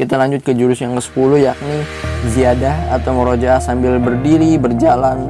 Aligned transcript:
Kita 0.00 0.16
lanjut 0.16 0.40
ke 0.40 0.56
jurus 0.56 0.80
yang 0.80 0.96
ke-10 0.96 1.44
yakni 1.44 1.84
ziyadah 2.32 2.96
atau 2.96 3.12
murojaah 3.12 3.60
sambil 3.60 4.00
berdiri, 4.00 4.56
berjalan 4.56 5.28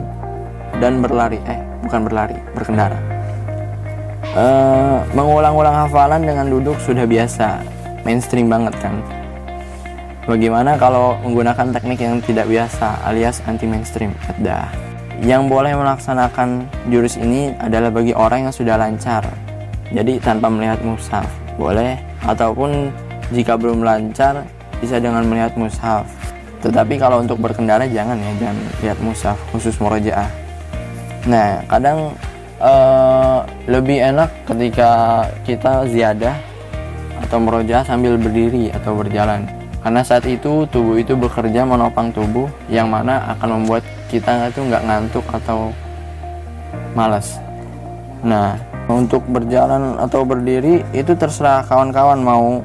dan 0.79 1.03
berlari. 1.03 1.43
Eh, 1.51 1.59
bukan 1.83 2.07
berlari, 2.07 2.39
berkendara. 2.55 2.95
Uh, 4.31 5.03
mengulang-ulang 5.11 5.75
hafalan 5.75 6.23
dengan 6.23 6.47
duduk 6.47 6.79
sudah 6.87 7.03
biasa, 7.03 7.67
mainstream 8.07 8.47
banget 8.47 8.71
kan. 8.79 8.95
Bagaimana 10.31 10.79
kalau 10.79 11.19
menggunakan 11.27 11.75
teknik 11.75 12.07
yang 12.07 12.23
tidak 12.23 12.47
biasa 12.47 13.03
alias 13.11 13.43
anti 13.51 13.67
mainstream? 13.67 14.15
Dah. 14.39 14.71
Yang 15.19 15.51
boleh 15.51 15.75
melaksanakan 15.75 16.71
jurus 16.87 17.19
ini 17.19 17.59
adalah 17.59 17.91
bagi 17.91 18.15
orang 18.15 18.47
yang 18.47 18.55
sudah 18.55 18.79
lancar. 18.79 19.27
Jadi 19.91 20.23
tanpa 20.23 20.47
melihat 20.47 20.79
mushaf, 20.87 21.27
boleh 21.59 21.99
ataupun 22.23 22.95
jika 23.35 23.59
belum 23.59 23.83
lancar 23.83 24.47
bisa 24.81 24.97
dengan 24.99 25.23
melihat 25.29 25.55
mushaf. 25.55 26.09
Tetapi 26.61 27.01
kalau 27.01 27.25
untuk 27.25 27.41
berkendara 27.41 27.89
jangan 27.89 28.21
ya, 28.21 28.33
jangan 28.37 28.57
lihat 28.85 28.99
mushaf 29.01 29.37
khusus 29.53 29.77
murojaah. 29.81 30.29
Nah, 31.29 31.65
kadang 31.69 32.17
uh, 32.61 33.45
lebih 33.69 34.01
enak 34.01 34.29
ketika 34.49 35.25
kita 35.45 35.89
ziyadah 35.89 36.37
atau 37.29 37.37
murojaah 37.41 37.85
sambil 37.85 38.17
berdiri 38.17 38.73
atau 38.73 38.97
berjalan. 38.97 39.45
Karena 39.81 40.05
saat 40.05 40.29
itu 40.29 40.69
tubuh 40.69 41.01
itu 41.01 41.17
bekerja 41.17 41.65
menopang 41.65 42.13
tubuh 42.13 42.53
yang 42.69 42.93
mana 42.93 43.37
akan 43.37 43.65
membuat 43.65 43.81
kita 44.13 44.53
itu 44.53 44.61
nggak 44.61 44.85
ngantuk 44.85 45.25
atau 45.33 45.73
malas. 46.93 47.41
Nah, 48.21 48.61
untuk 48.93 49.25
berjalan 49.25 49.97
atau 49.97 50.29
berdiri 50.29 50.85
itu 50.93 51.17
terserah 51.17 51.65
kawan-kawan 51.65 52.21
mau 52.21 52.61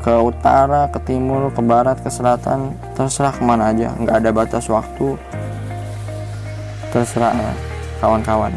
ke 0.00 0.14
utara, 0.16 0.88
ke 0.88 0.98
timur, 1.04 1.52
ke 1.52 1.60
barat, 1.60 2.00
ke 2.00 2.08
selatan, 2.08 2.72
terserah 2.96 3.36
ke 3.36 3.42
mana 3.44 3.68
aja, 3.68 3.92
nggak 4.00 4.16
ada 4.24 4.30
batas 4.32 4.64
waktu, 4.72 5.20
terserah 6.88 7.36
kawan-kawan. 8.00 8.52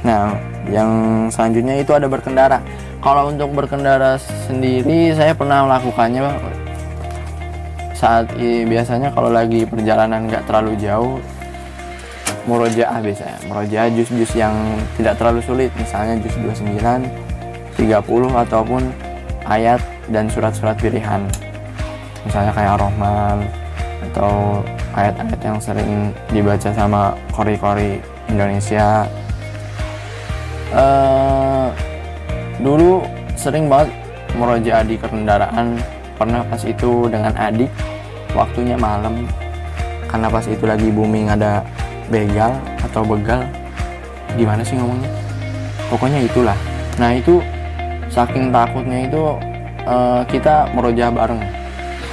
Nah, 0.00 0.32
yang 0.72 0.88
selanjutnya 1.28 1.78
itu 1.78 1.92
ada 1.92 2.08
berkendara. 2.08 2.64
Kalau 3.04 3.28
untuk 3.30 3.52
berkendara 3.52 4.16
sendiri, 4.48 5.12
saya 5.12 5.36
pernah 5.36 5.68
melakukannya 5.68 6.26
saat 7.96 8.28
biasanya 8.68 9.12
kalau 9.12 9.32
lagi 9.32 9.64
perjalanan 9.68 10.28
nggak 10.28 10.48
terlalu 10.48 10.76
jauh, 10.80 11.16
murojaah 12.48 12.98
biasanya, 13.04 13.38
murojaah 13.46 13.88
jus-jus 13.92 14.32
yang 14.32 14.54
tidak 14.96 15.16
terlalu 15.20 15.40
sulit, 15.44 15.70
misalnya 15.76 16.16
jus 16.24 16.34
29, 16.40 17.04
30 17.76 18.42
ataupun 18.48 18.82
ayat 19.44 19.80
dan 20.10 20.30
surat-surat 20.30 20.78
pilihan. 20.78 21.22
Misalnya 22.26 22.52
kayak 22.54 22.78
Ar-Rahman 22.78 23.38
atau 24.10 24.62
ayat-ayat 24.96 25.40
yang 25.44 25.58
sering 25.60 26.10
dibaca 26.32 26.70
sama 26.74 27.14
kori-kori 27.30 28.02
Indonesia. 28.26 29.06
Uh, 30.74 31.70
dulu 32.58 33.06
sering 33.38 33.70
banget 33.70 33.94
meroja 34.34 34.82
di 34.82 34.98
kendaraan 34.98 35.78
pernah 36.18 36.42
pas 36.48 36.60
itu 36.66 37.06
dengan 37.06 37.32
adik 37.38 37.70
waktunya 38.34 38.74
malam. 38.74 39.28
Karena 40.10 40.26
pas 40.32 40.44
itu 40.48 40.64
lagi 40.64 40.88
booming 40.90 41.30
ada 41.30 41.62
begal 42.10 42.56
atau 42.82 43.02
begal. 43.06 43.44
Gimana 44.34 44.60
sih 44.66 44.76
ngomongnya? 44.76 45.10
Pokoknya 45.86 46.20
itulah. 46.24 46.58
Nah 46.98 47.14
itu 47.14 47.38
saking 48.10 48.50
takutnya 48.50 49.06
itu 49.06 49.38
uh, 49.86 50.22
kita 50.26 50.74
merojah 50.74 51.08
bareng. 51.14 51.40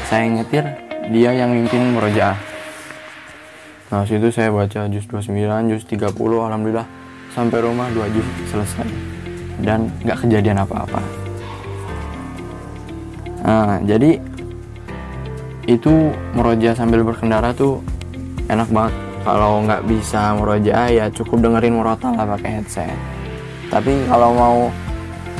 Saya 0.08 0.30
nyetir 0.30 0.64
dia 1.10 1.34
yang 1.34 1.52
mimpin 1.52 1.98
merojah. 1.98 2.38
Nah 3.90 4.06
situ 4.06 4.30
saya 4.30 4.54
baca 4.54 4.88
juz 4.90 5.06
29 5.10 5.74
juz 5.74 5.84
30 5.90 6.14
alhamdulillah. 6.14 6.88
Sampai 7.34 7.66
rumah 7.66 7.90
dua 7.90 8.06
juz 8.14 8.25
selesai. 8.53 8.86
Dan 9.58 9.90
nggak 10.06 10.22
kejadian 10.25 10.62
apa-apa. 10.62 11.02
Nah 13.44 13.81
jadi 13.84 14.22
itu 15.66 16.14
merojah 16.38 16.78
sambil 16.78 17.02
berkendara 17.02 17.52
tuh 17.58 17.81
enak 18.47 18.70
banget. 18.70 18.94
Kalau 19.24 19.64
nggak 19.64 19.88
bisa 19.88 20.36
merojah 20.36 20.92
ya 20.92 21.06
cukup 21.09 21.47
dengerin 21.47 21.80
murotal 21.80 22.12
lah 22.14 22.28
pakai 22.38 22.59
headset. 22.59 22.92
Tapi 23.72 24.06
kalau 24.06 24.36
mau 24.36 24.58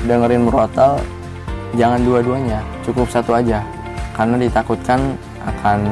dengerin 0.08 0.48
murotal 0.48 0.98
jangan 1.78 2.02
dua-duanya 2.02 2.62
cukup 2.86 3.10
satu 3.10 3.38
aja. 3.38 3.62
Karena 4.14 4.38
ditakutkan 4.38 5.18
akan 5.42 5.90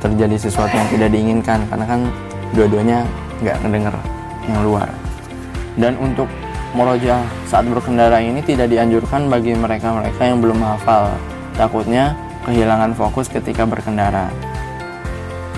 terjadi 0.00 0.36
sesuatu 0.38 0.72
yang 0.72 0.88
tidak 0.88 1.08
diinginkan 1.12 1.60
karena 1.68 1.84
kan 1.84 2.00
dua-duanya 2.56 2.98
nggak 3.42 3.56
ngedenger 3.62 3.94
yang 4.48 4.60
luar. 4.64 4.88
Dan 5.76 5.94
untuk 6.00 6.26
muroja 6.72 7.26
saat 7.50 7.66
berkendara 7.66 8.22
ini 8.22 8.40
tidak 8.46 8.70
dianjurkan 8.70 9.26
bagi 9.26 9.54
mereka-mereka 9.54 10.22
yang 10.22 10.38
belum 10.38 10.62
hafal. 10.62 11.10
Takutnya 11.58 12.14
kehilangan 12.46 12.94
fokus 12.96 13.26
ketika 13.28 13.66
berkendara. 13.66 14.30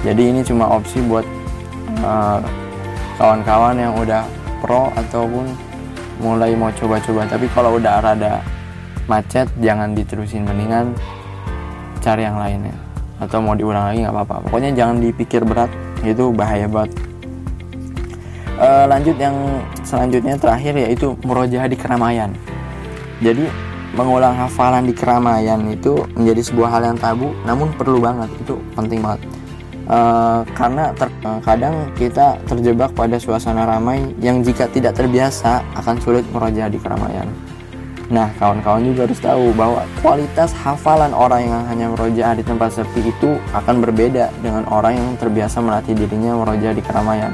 Jadi 0.02 0.34
ini 0.34 0.40
cuma 0.42 0.66
opsi 0.66 0.98
buat 1.06 1.22
eh, 2.02 2.40
kawan-kawan 3.20 3.78
uh, 3.78 3.82
yang 3.86 3.94
udah 3.94 4.26
pro 4.58 4.90
ataupun 4.98 5.46
mulai 6.18 6.58
mau 6.58 6.74
coba-coba. 6.74 7.22
Tapi 7.30 7.46
kalau 7.54 7.78
udah 7.78 8.02
rada 8.02 8.42
macet 9.10 9.50
jangan 9.58 9.94
diterusin 9.96 10.46
mendingan 10.46 10.94
cari 12.02 12.26
yang 12.26 12.38
lainnya 12.38 12.74
atau 13.22 13.38
mau 13.38 13.54
diulang 13.54 13.94
lagi 13.94 14.02
nggak 14.02 14.14
apa-apa. 14.14 14.36
Pokoknya 14.50 14.74
jangan 14.74 14.98
dipikir 14.98 15.46
berat 15.46 15.70
itu 16.02 16.34
bahaya 16.34 16.66
banget. 16.66 16.90
E, 18.58 18.68
lanjut 18.90 19.16
yang 19.18 19.36
selanjutnya 19.86 20.34
terakhir 20.34 20.74
yaitu 20.74 21.14
murojaah 21.22 21.70
di 21.70 21.78
keramaian. 21.78 22.34
Jadi 23.22 23.46
mengulang 23.94 24.34
hafalan 24.34 24.90
di 24.90 24.94
keramaian 24.96 25.62
itu 25.70 26.02
menjadi 26.18 26.42
sebuah 26.50 26.68
hal 26.74 26.82
yang 26.90 26.98
tabu 26.98 27.30
namun 27.46 27.70
perlu 27.78 28.02
banget. 28.02 28.30
Itu 28.42 28.58
penting 28.74 28.98
banget. 28.98 29.22
Uh, 29.82 30.46
karena 30.54 30.94
terkadang 30.94 31.74
uh, 31.74 31.90
kita 31.98 32.38
terjebak 32.46 32.94
pada 32.94 33.18
suasana 33.18 33.66
ramai 33.66 34.14
yang 34.22 34.38
jika 34.38 34.70
tidak 34.70 34.94
terbiasa 34.94 35.58
akan 35.74 35.98
sulit 35.98 36.22
meroja 36.30 36.70
di 36.70 36.78
keramaian. 36.78 37.26
Nah, 38.12 38.28
kawan-kawan 38.36 38.84
juga 38.84 39.08
harus 39.08 39.16
tahu 39.24 39.56
bahwa 39.56 39.88
kualitas 40.04 40.52
hafalan 40.52 41.16
orang 41.16 41.48
yang 41.48 41.64
hanya 41.64 41.86
meroja 41.88 42.36
di 42.36 42.44
tempat 42.44 42.76
sepi 42.76 43.08
itu 43.08 43.40
akan 43.56 43.80
berbeda 43.80 44.28
dengan 44.44 44.68
orang 44.68 45.00
yang 45.00 45.08
terbiasa 45.16 45.64
melatih 45.64 45.96
dirinya 45.96 46.36
meroja 46.36 46.76
di 46.76 46.84
keramaian. 46.84 47.32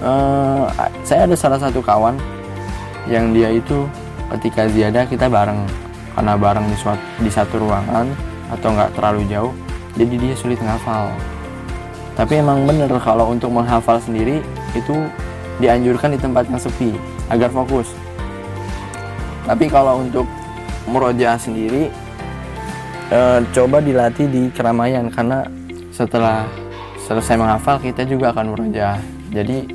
Uh, 0.00 0.64
saya 1.04 1.28
ada 1.28 1.36
salah 1.36 1.60
satu 1.60 1.84
kawan 1.84 2.16
yang 3.12 3.36
dia 3.36 3.52
itu 3.52 3.84
ketika 4.32 4.72
ziyadah 4.72 5.04
kita 5.04 5.28
bareng. 5.28 5.60
Karena 6.16 6.32
bareng 6.40 6.64
di, 6.64 6.76
suatu, 6.80 7.04
di 7.20 7.28
satu 7.28 7.60
ruangan 7.60 8.08
atau 8.56 8.72
nggak 8.72 8.96
terlalu 8.96 9.28
jauh, 9.28 9.52
jadi 10.00 10.14
dia 10.16 10.32
sulit 10.32 10.56
ngafal. 10.64 11.12
Tapi 12.16 12.40
emang 12.40 12.64
bener 12.64 12.88
kalau 13.04 13.36
untuk 13.36 13.52
menghafal 13.52 14.00
sendiri 14.00 14.40
itu 14.72 14.96
dianjurkan 15.60 16.16
di 16.16 16.18
tempat 16.22 16.48
yang 16.48 16.56
sepi 16.56 16.96
agar 17.28 17.52
fokus 17.52 17.92
tapi 19.44 19.68
kalau 19.68 20.00
untuk 20.00 20.24
murojaah 20.88 21.36
sendiri 21.36 21.92
e, 23.12 23.20
coba 23.52 23.80
dilatih 23.80 24.28
di 24.28 24.42
keramaian 24.52 25.08
karena 25.12 25.44
setelah 25.92 26.48
selesai 27.04 27.36
menghafal 27.36 27.76
kita 27.78 28.08
juga 28.08 28.32
akan 28.32 28.56
murojaah. 28.56 29.00
Jadi 29.30 29.68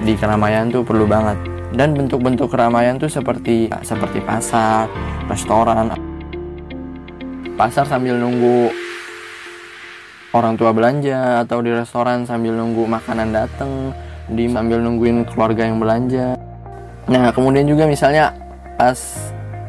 di 0.00 0.12
keramaian 0.16 0.72
tuh 0.72 0.80
perlu 0.80 1.04
banget. 1.04 1.36
Dan 1.70 1.94
bentuk-bentuk 1.94 2.50
keramaian 2.50 2.98
tuh 2.98 3.06
seperti 3.06 3.70
seperti 3.86 4.18
pasar 4.24 4.90
restoran. 5.30 5.94
Pasar 7.54 7.86
sambil 7.86 8.18
nunggu 8.18 8.72
orang 10.34 10.58
tua 10.58 10.74
belanja 10.74 11.44
atau 11.46 11.62
di 11.62 11.70
restoran 11.70 12.26
sambil 12.26 12.56
nunggu 12.56 12.88
makanan 12.88 13.30
datang 13.30 13.94
di 14.30 14.50
sambil 14.50 14.82
nungguin 14.82 15.28
keluarga 15.28 15.68
yang 15.68 15.78
belanja. 15.78 16.34
Nah 17.06 17.30
kemudian 17.30 17.70
juga 17.70 17.86
misalnya 17.86 18.34
pas 18.80 18.96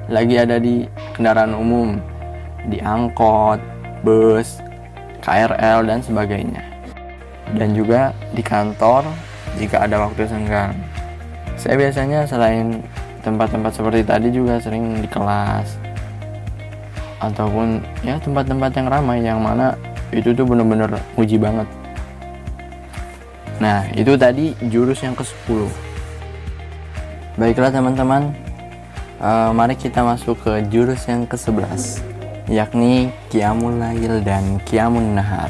lagi 0.08 0.40
ada 0.40 0.56
di 0.56 0.88
kendaraan 1.12 1.52
umum 1.52 2.00
di 2.72 2.80
angkot 2.80 3.60
bus 4.08 4.64
KRL 5.20 5.84
dan 5.84 6.00
sebagainya. 6.00 6.64
Dan 7.52 7.76
juga 7.76 8.16
di 8.32 8.40
kantor 8.40 9.04
jika 9.60 9.84
ada 9.84 10.08
waktu 10.08 10.24
senggang. 10.32 10.72
Saya 11.60 11.76
biasanya 11.76 12.24
selain 12.24 12.80
tempat-tempat 13.20 13.76
seperti 13.76 14.08
tadi 14.08 14.32
juga 14.32 14.64
sering 14.64 15.04
di 15.04 15.10
kelas. 15.12 15.76
Ataupun 17.20 17.84
ya 18.08 18.16
tempat-tempat 18.16 18.72
yang 18.80 18.88
ramai 18.88 19.20
yang 19.20 19.44
mana 19.44 19.76
itu 20.16 20.32
tuh 20.32 20.48
bener-bener 20.48 20.88
uji 21.20 21.36
banget. 21.36 21.68
Nah 23.60 23.84
itu 23.92 24.16
tadi 24.16 24.56
jurus 24.72 25.04
yang 25.04 25.20
ke 25.20 25.28
10 25.52 25.68
baiklah 27.36 27.72
teman-teman 27.72 28.51
uh, 29.22 29.54
mari 29.54 29.78
kita 29.78 30.02
masuk 30.02 30.42
ke 30.42 30.66
jurus 30.74 31.06
yang 31.06 31.30
ke 31.30 31.38
11 31.38 32.12
yakni 32.52 33.14
Qiyamul 33.32 33.80
Lail 33.80 34.20
dan 34.28 34.60
Qiyamun 34.68 35.16
Nahar. 35.16 35.48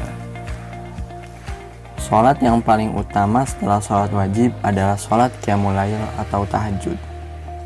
Sholat 1.98 2.38
yang 2.38 2.62
paling 2.62 2.94
utama 2.94 3.42
setelah 3.42 3.82
sholat 3.82 4.12
wajib 4.14 4.54
adalah 4.62 4.94
sholat 4.94 5.34
Qiyamul 5.42 5.74
Lail 5.74 5.98
atau 6.14 6.46
tahajud. 6.46 6.94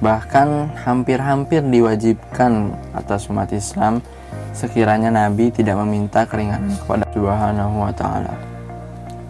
Bahkan 0.01 0.77
hampir-hampir 0.87 1.61
diwajibkan 1.65 2.73
atas 2.97 3.29
umat 3.29 3.53
Islam 3.53 4.01
sekiranya 4.57 5.13
Nabi 5.13 5.53
tidak 5.53 5.77
meminta 5.85 6.25
keringanan 6.25 6.73
kepada 6.81 7.05
Subhanahu 7.13 7.77
wa 7.77 7.93
taala. 7.93 8.33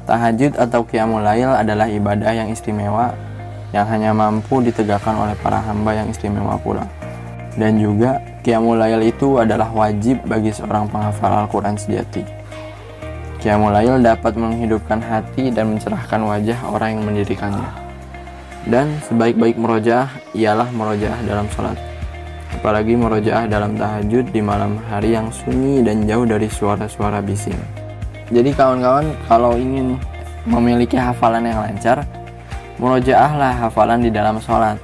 Tahajud 0.06 0.54
atau 0.54 0.86
Qiyamul 0.86 1.24
Lail 1.24 1.50
adalah 1.50 1.90
ibadah 1.90 2.30
yang 2.30 2.46
istimewa 2.52 3.10
yang 3.76 3.86
hanya 3.92 4.16
mampu 4.16 4.64
ditegakkan 4.64 5.12
oleh 5.12 5.36
para 5.44 5.60
hamba 5.60 5.92
yang 5.92 6.08
istimewa 6.08 6.56
pula. 6.56 6.88
Dan 7.56 7.76
juga 7.76 8.20
Qiyamul 8.40 8.78
itu 9.04 9.42
adalah 9.42 9.68
wajib 9.74 10.22
bagi 10.24 10.54
seorang 10.54 10.86
penghafal 10.86 11.44
Al-Quran 11.44 11.74
sejati. 11.76 12.22
Qiyamul 13.42 13.74
dapat 14.00 14.38
menghidupkan 14.38 15.02
hati 15.02 15.52
dan 15.52 15.76
mencerahkan 15.76 16.20
wajah 16.24 16.58
orang 16.70 16.96
yang 16.96 17.02
mendirikannya. 17.04 17.68
Dan 18.66 18.98
sebaik-baik 19.06 19.58
merojaah 19.58 20.10
ialah 20.34 20.68
merojaah 20.74 21.20
dalam 21.26 21.46
sholat. 21.54 21.78
Apalagi 22.54 22.94
merojaah 22.98 23.46
dalam 23.46 23.74
tahajud 23.74 24.30
di 24.30 24.40
malam 24.42 24.78
hari 24.90 25.14
yang 25.18 25.30
sunyi 25.30 25.82
dan 25.82 26.06
jauh 26.06 26.26
dari 26.26 26.46
suara-suara 26.50 27.22
bising. 27.22 27.58
Jadi 28.30 28.50
kawan-kawan 28.54 29.10
kalau 29.30 29.54
ingin 29.54 29.98
memiliki 30.46 30.98
hafalan 30.98 31.46
yang 31.46 31.62
lancar, 31.62 32.02
murojaahlah 32.76 33.56
hafalan 33.56 34.04
di 34.04 34.10
dalam 34.12 34.36
sholat 34.36 34.76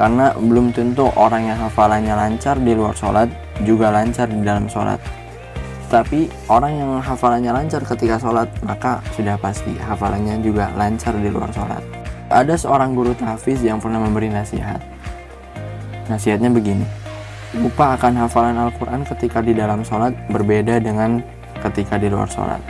karena 0.00 0.32
belum 0.32 0.72
tentu 0.72 1.12
orang 1.12 1.52
yang 1.52 1.58
hafalannya 1.60 2.16
lancar 2.16 2.56
di 2.56 2.72
luar 2.72 2.96
sholat 2.96 3.28
juga 3.68 3.92
lancar 3.92 4.32
di 4.32 4.40
dalam 4.40 4.64
sholat. 4.64 4.96
Tapi 5.90 6.30
orang 6.46 6.72
yang 6.72 6.90
hafalannya 7.02 7.52
lancar 7.52 7.82
ketika 7.84 8.16
sholat 8.16 8.48
maka 8.62 9.04
sudah 9.12 9.36
pasti 9.36 9.74
hafalannya 9.76 10.40
juga 10.40 10.72
lancar 10.78 11.12
di 11.18 11.28
luar 11.28 11.52
sholat. 11.52 11.82
Ada 12.30 12.54
seorang 12.56 12.94
guru 12.94 13.12
tahfiz 13.12 13.60
yang 13.60 13.82
pernah 13.82 13.98
memberi 14.00 14.30
nasihat. 14.30 14.78
Nasihatnya 16.06 16.48
begini, 16.48 16.86
lupa 17.58 17.98
akan 17.98 18.24
hafalan 18.24 18.56
Al-Quran 18.56 19.02
ketika 19.04 19.42
di 19.42 19.52
dalam 19.52 19.82
sholat 19.82 20.14
berbeda 20.30 20.78
dengan 20.78 21.20
ketika 21.60 21.98
di 21.98 22.06
luar 22.06 22.30
sholat. 22.30 22.62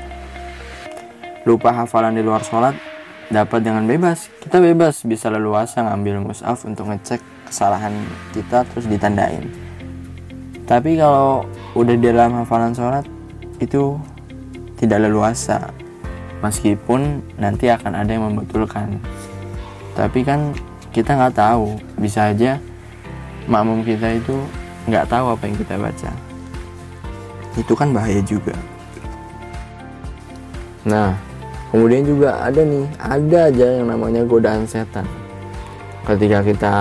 Lupa 1.44 1.72
hafalan 1.72 2.16
di 2.16 2.24
luar 2.24 2.42
sholat 2.42 2.89
dapat 3.30 3.62
dengan 3.62 3.86
bebas. 3.86 4.26
Kita 4.42 4.58
bebas 4.58 5.06
bisa 5.06 5.30
leluasa 5.30 5.86
ngambil 5.86 6.26
musaf 6.26 6.66
untuk 6.66 6.90
ngecek 6.90 7.22
kesalahan 7.46 7.94
kita 8.34 8.66
terus 8.66 8.90
ditandain. 8.90 9.46
Tapi 10.66 10.98
kalau 10.98 11.46
udah 11.74 11.94
di 11.94 12.04
dalam 12.10 12.42
hafalan 12.42 12.74
sholat 12.74 13.06
itu 13.62 13.96
tidak 14.78 15.06
leluasa. 15.06 15.70
Meskipun 16.42 17.22
nanti 17.38 17.70
akan 17.70 17.94
ada 17.94 18.10
yang 18.10 18.26
membetulkan. 18.30 18.98
Tapi 19.94 20.26
kan 20.26 20.54
kita 20.90 21.14
nggak 21.14 21.38
tahu. 21.38 21.78
Bisa 21.98 22.34
aja 22.34 22.58
makmum 23.46 23.86
kita 23.86 24.18
itu 24.18 24.36
nggak 24.90 25.06
tahu 25.06 25.34
apa 25.34 25.42
yang 25.46 25.56
kita 25.58 25.74
baca. 25.78 26.10
Itu 27.58 27.72
kan 27.74 27.94
bahaya 27.94 28.22
juga. 28.22 28.54
Nah 30.86 31.29
kemudian 31.70 32.02
juga 32.02 32.42
ada 32.42 32.60
nih 32.60 32.84
ada 32.98 33.38
aja 33.48 33.66
yang 33.80 33.86
namanya 33.88 34.22
godaan 34.26 34.66
setan. 34.66 35.06
Ketika 36.04 36.42
kita 36.42 36.74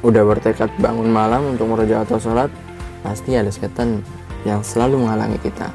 udah 0.00 0.22
bertekad 0.24 0.70
bangun 0.80 1.08
malam 1.08 1.56
untuk 1.56 1.68
meroja 1.68 2.04
atau 2.04 2.16
sholat 2.16 2.48
pasti 3.04 3.36
ada 3.36 3.52
setan 3.52 4.00
yang 4.48 4.64
selalu 4.64 5.04
menghalangi 5.04 5.38
kita. 5.42 5.68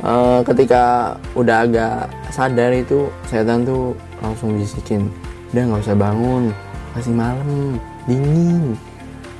E, 0.00 0.12
ketika 0.46 1.14
udah 1.36 1.66
agak 1.68 2.08
sadar 2.32 2.72
itu 2.72 3.10
setan 3.28 3.66
tuh 3.66 3.92
langsung 4.24 4.56
bisikin 4.56 5.10
udah 5.50 5.62
nggak 5.66 5.82
usah 5.82 5.98
bangun 5.98 6.54
masih 6.96 7.14
malam 7.14 7.76
dingin. 8.08 8.78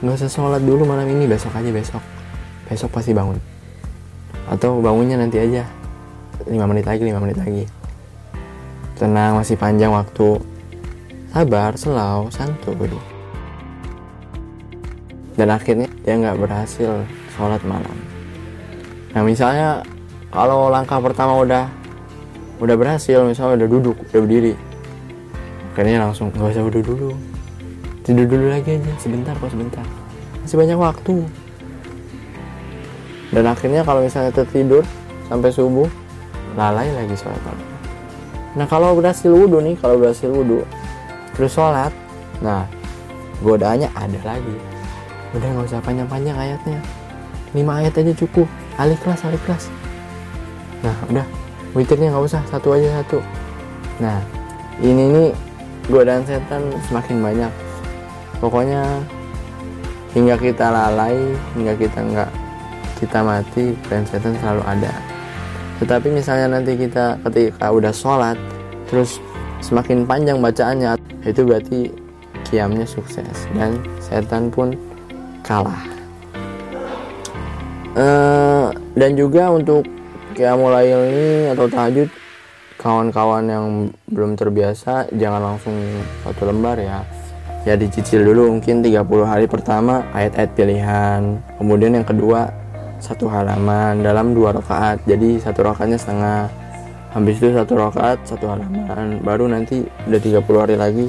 Nggak 0.05 0.17
usah 0.21 0.31
sholat 0.31 0.63
dulu 0.65 0.85
malam 0.85 1.09
ini 1.09 1.25
besok 1.25 1.55
aja 1.57 1.71
besok. 1.73 2.03
Besok 2.69 2.91
pasti 2.93 3.15
bangun. 3.15 3.39
Atau 4.51 4.83
bangunnya 4.83 5.15
nanti 5.15 5.39
aja 5.39 5.63
5 6.47 6.71
menit 6.71 6.87
lagi 6.87 7.03
5 7.05 7.25
menit 7.25 7.39
lagi. 7.41 7.65
Tenang 8.97 9.41
masih 9.41 9.57
panjang 9.57 9.93
waktu. 9.93 10.41
Sabar 11.31 11.73
selau 11.77 12.29
santuy. 12.33 12.91
Dan 15.39 15.49
akhirnya 15.53 15.89
dia 16.05 16.15
nggak 16.21 16.37
berhasil 16.37 17.05
sholat 17.37 17.63
malam. 17.65 17.97
Nah 19.17 19.23
misalnya 19.25 19.83
kalau 20.31 20.69
langkah 20.69 21.01
pertama 21.01 21.41
udah 21.41 21.65
udah 22.61 22.77
berhasil 22.77 23.25
misalnya 23.25 23.65
udah 23.65 23.69
duduk 23.69 23.97
udah 24.11 24.21
berdiri. 24.21 24.55
Akhirnya 25.73 26.05
langsung 26.05 26.29
nggak 26.35 26.51
usah 26.57 26.67
duduk 26.67 26.85
dulu 26.85 27.13
tidur 28.11 28.27
dulu 28.27 28.47
lagi 28.51 28.75
aja 28.75 28.93
sebentar 28.99 29.39
kok 29.39 29.55
sebentar. 29.55 29.87
Masih 30.43 30.57
banyak 30.59 30.79
waktu. 30.83 31.17
Dan 33.31 33.45
akhirnya 33.47 33.87
kalau 33.87 34.03
misalnya 34.03 34.35
tertidur 34.35 34.83
sampai 35.31 35.55
subuh 35.55 35.87
lalai 36.55 36.91
lagi 36.95 37.15
sholat 37.15 37.39
malam. 37.47 37.69
Nah 38.59 38.67
kalau 38.67 38.99
berhasil 38.99 39.31
wudhu 39.31 39.63
nih 39.63 39.79
kalau 39.79 40.01
berhasil 40.01 40.27
wudhu 40.27 40.67
terus 41.39 41.55
sholat 41.55 41.95
nah 42.43 42.67
godaannya 43.45 43.89
ada 43.95 44.21
lagi. 44.27 44.57
Udah 45.31 45.47
nggak 45.47 45.67
usah 45.71 45.81
panjang-panjang 45.83 46.35
ayatnya. 46.35 46.79
Lima 47.55 47.79
ayat 47.83 47.95
aja 47.99 48.13
cukup. 48.15 48.47
Alik 48.79 48.99
kelas 49.03 49.23
alik 49.27 49.43
kelas. 49.47 49.71
Nah 50.83 50.97
udah. 51.07 51.27
Witirnya 51.71 52.11
nggak 52.11 52.27
usah. 52.27 52.43
Satu 52.51 52.75
aja 52.75 53.03
satu. 53.03 53.23
Nah 54.03 54.19
ini 54.83 55.05
nih 55.15 55.29
godaan 55.87 56.27
setan 56.27 56.67
semakin 56.91 57.23
banyak. 57.23 57.53
Pokoknya 58.43 58.83
hingga 60.11 60.35
kita 60.35 60.67
lalai 60.75 61.39
hingga 61.55 61.79
kita 61.79 62.03
nggak 62.03 62.31
kita 62.99 63.23
mati 63.23 63.79
dan 63.87 64.03
setan 64.03 64.35
selalu 64.43 64.63
ada 64.67 64.91
tetapi 65.81 66.13
misalnya 66.13 66.61
nanti 66.61 66.77
kita 66.77 67.17
ketika 67.25 67.73
udah 67.73 67.91
sholat 67.91 68.37
terus 68.93 69.17
semakin 69.65 70.05
panjang 70.05 70.39
bacaannya 70.41 71.01
itu 71.25 71.41
berarti 71.45 71.81
kiamnya 72.49 72.85
sukses 72.85 73.49
dan 73.57 73.81
setan 74.01 74.53
pun 74.53 74.77
kalah. 75.41 75.81
E, 77.97 78.07
dan 78.95 79.11
juga 79.17 79.51
untuk 79.51 79.87
kiamul 80.37 80.75
ini 80.85 81.51
atau 81.53 81.67
tahajud 81.67 82.09
kawan-kawan 82.81 83.45
yang 83.45 83.67
belum 84.09 84.41
terbiasa 84.41 85.13
jangan 85.17 85.55
langsung 85.55 85.77
satu 86.25 86.49
lembar 86.49 86.77
ya. 86.81 87.05
Ya 87.69 87.77
dicicil 87.77 88.25
dulu 88.25 88.57
mungkin 88.57 88.81
30 88.81 89.05
hari 89.29 89.45
pertama 89.45 90.01
ayat-ayat 90.17 90.51
pilihan. 90.57 91.45
Kemudian 91.61 91.93
yang 91.93 92.09
kedua 92.09 92.49
satu 93.01 93.27
halaman 93.27 94.05
dalam 94.05 94.37
dua 94.37 94.53
rakaat. 94.55 95.03
Jadi 95.09 95.41
satu 95.41 95.65
rakaatnya 95.65 95.97
setengah. 95.97 96.47
Habis 97.11 97.43
itu 97.43 97.51
satu 97.51 97.75
rakaat 97.75 98.23
satu 98.23 98.47
halaman. 98.47 99.19
Baru 99.25 99.51
nanti 99.51 99.83
udah 100.07 100.21
30 100.21 100.63
hari 100.63 100.77
lagi 100.79 101.07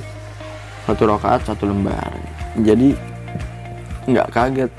satu 0.87 1.05
rakaat 1.05 1.45
satu 1.45 1.69
lembar. 1.69 2.09
Jadi 2.57 2.97
nggak 4.09 4.27
kaget 4.33 4.71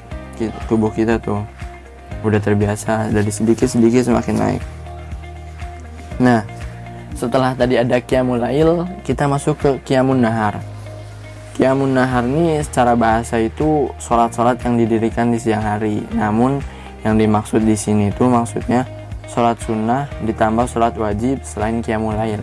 tubuh 0.66 0.90
kita 0.90 1.20
tuh. 1.22 1.44
Udah 2.26 2.42
terbiasa 2.42 3.12
dari 3.12 3.30
sedikit 3.30 3.70
sedikit 3.70 4.02
semakin 4.02 4.34
naik. 4.34 4.62
Nah 6.18 6.42
setelah 7.14 7.54
tadi 7.54 7.78
ada 7.78 8.02
kiamun 8.02 8.42
lail 8.42 8.82
kita 9.06 9.30
masuk 9.30 9.54
ke 9.60 9.70
kiamun 9.86 10.18
nahar. 10.18 10.58
Kiamun 11.52 11.92
nahar 11.92 12.24
ini 12.24 12.58
secara 12.64 12.96
bahasa 12.96 13.36
itu 13.36 13.92
sholat-sholat 14.00 14.58
yang 14.64 14.74
didirikan 14.80 15.30
di 15.30 15.38
siang 15.38 15.62
hari. 15.62 16.00
Namun 16.16 16.64
yang 17.02 17.18
dimaksud 17.18 17.62
di 17.62 17.74
sini 17.74 18.14
itu 18.14 18.24
maksudnya 18.26 18.86
sholat 19.26 19.58
sunnah 19.62 20.06
ditambah 20.22 20.66
sholat 20.70 20.94
wajib 20.94 21.42
selain 21.42 21.82
qiyamul 21.82 22.14
lail. 22.14 22.42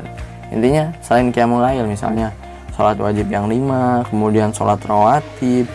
Intinya 0.51 0.91
selain 0.99 1.31
qiyamul 1.31 1.63
lail 1.63 1.85
misalnya 1.87 2.33
sholat 2.75 2.99
wajib 2.99 3.27
yang 3.27 3.47
lima, 3.47 4.03
kemudian 4.07 4.51
sholat 4.55 4.79
rawatib, 4.83 5.67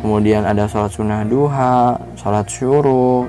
kemudian 0.00 0.44
ada 0.44 0.68
sholat 0.68 0.92
sunnah 0.92 1.24
duha, 1.24 1.96
sholat 2.16 2.48
syuruk, 2.48 3.28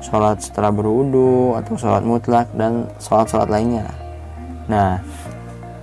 sholat 0.00 0.38
setelah 0.40 0.72
berwudu 0.72 1.56
atau 1.58 1.74
sholat 1.74 2.04
mutlak 2.04 2.46
dan 2.54 2.86
sholat-sholat 3.02 3.48
lainnya. 3.50 3.88
Nah, 4.70 5.02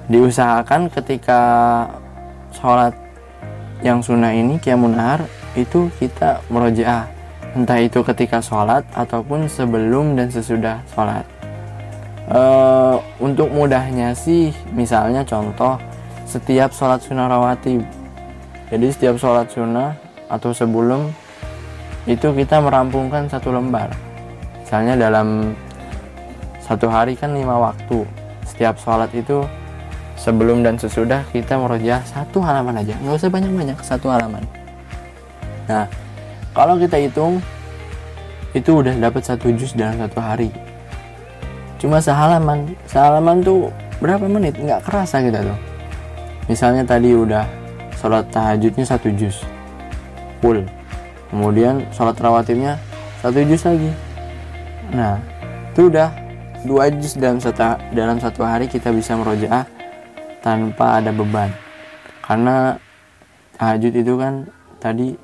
diusahakan 0.07 0.87
ketika 0.91 1.41
sholat 2.55 2.95
yang 3.83 3.99
sunnah 3.99 4.31
ini 4.31 4.55
qiyamul 4.63 4.95
nahar 4.95 5.27
itu 5.59 5.91
kita 5.99 6.39
merojaah 6.47 7.12
entah 7.53 7.79
itu 7.79 8.01
ketika 8.01 8.41
sholat 8.41 8.81
ataupun 8.93 9.45
sebelum 9.49 10.17
dan 10.17 10.29
sesudah 10.29 10.81
sholat. 10.93 11.25
Uh, 12.27 12.97
untuk 13.19 13.51
mudahnya 13.51 14.15
sih, 14.15 14.55
misalnya 14.71 15.21
contoh 15.27 15.77
setiap 16.25 16.73
sholat 16.73 17.03
sunnah 17.03 17.29
rawatib. 17.29 17.83
Jadi 18.71 18.87
setiap 18.89 19.15
sholat 19.21 19.51
sunnah 19.51 19.93
atau 20.31 20.49
sebelum 20.49 21.13
itu 22.03 22.27
kita 22.35 22.59
merampungkan 22.59 23.31
satu 23.31 23.55
lembar 23.55 23.87
misalnya 24.59 25.07
dalam 25.07 25.55
satu 26.59 26.91
hari 26.91 27.15
kan 27.15 27.31
lima 27.31 27.55
waktu 27.55 28.03
setiap 28.43 28.75
sholat 28.75 29.07
itu 29.15 29.45
sebelum 30.19 30.65
dan 30.65 30.75
sesudah 30.75 31.23
kita 31.31 31.55
merojah 31.55 32.03
satu 32.03 32.43
halaman 32.43 32.83
aja 32.83 32.97
nggak 32.99 33.15
usah 33.15 33.31
banyak-banyak 33.31 33.77
satu 33.79 34.11
halaman 34.11 34.43
nah 35.69 35.87
kalau 36.53 36.77
kita 36.77 37.01
hitung 37.01 37.41
itu 38.53 38.69
udah 38.69 38.93
dapat 39.01 39.25
satu 39.25 39.49
jus 39.57 39.73
dalam 39.73 39.97
satu 39.97 40.21
hari. 40.21 40.53
Cuma 41.81 41.97
sehalaman. 41.97 42.77
Sehalaman 42.85 43.41
tuh 43.41 43.73
berapa 43.97 44.23
menit? 44.29 44.55
Nggak 44.61 44.85
kerasa 44.85 45.19
kita 45.25 45.41
tuh. 45.41 45.59
Misalnya 46.45 46.85
tadi 46.85 47.17
udah 47.17 47.43
sholat 47.97 48.29
tahajudnya 48.29 48.85
satu 48.85 49.09
jus. 49.17 49.41
Full. 50.39 50.61
Kemudian 51.33 51.89
sholat 51.89 52.13
rawatibnya 52.21 52.77
satu 53.25 53.41
jus 53.41 53.65
lagi. 53.65 53.89
Nah 54.93 55.17
itu 55.73 55.89
udah 55.89 56.13
dua 56.61 56.93
juz 56.93 57.17
dalam 57.17 57.41
satu 57.41 57.81
dalam 57.97 58.21
satu 58.21 58.45
hari 58.45 58.69
kita 58.69 58.93
bisa 58.93 59.17
merojaah 59.17 59.65
tanpa 60.45 61.01
ada 61.01 61.09
beban. 61.09 61.49
Karena 62.21 62.77
tahajud 63.57 63.93
itu 63.97 64.13
kan 64.15 64.45
tadi 64.77 65.17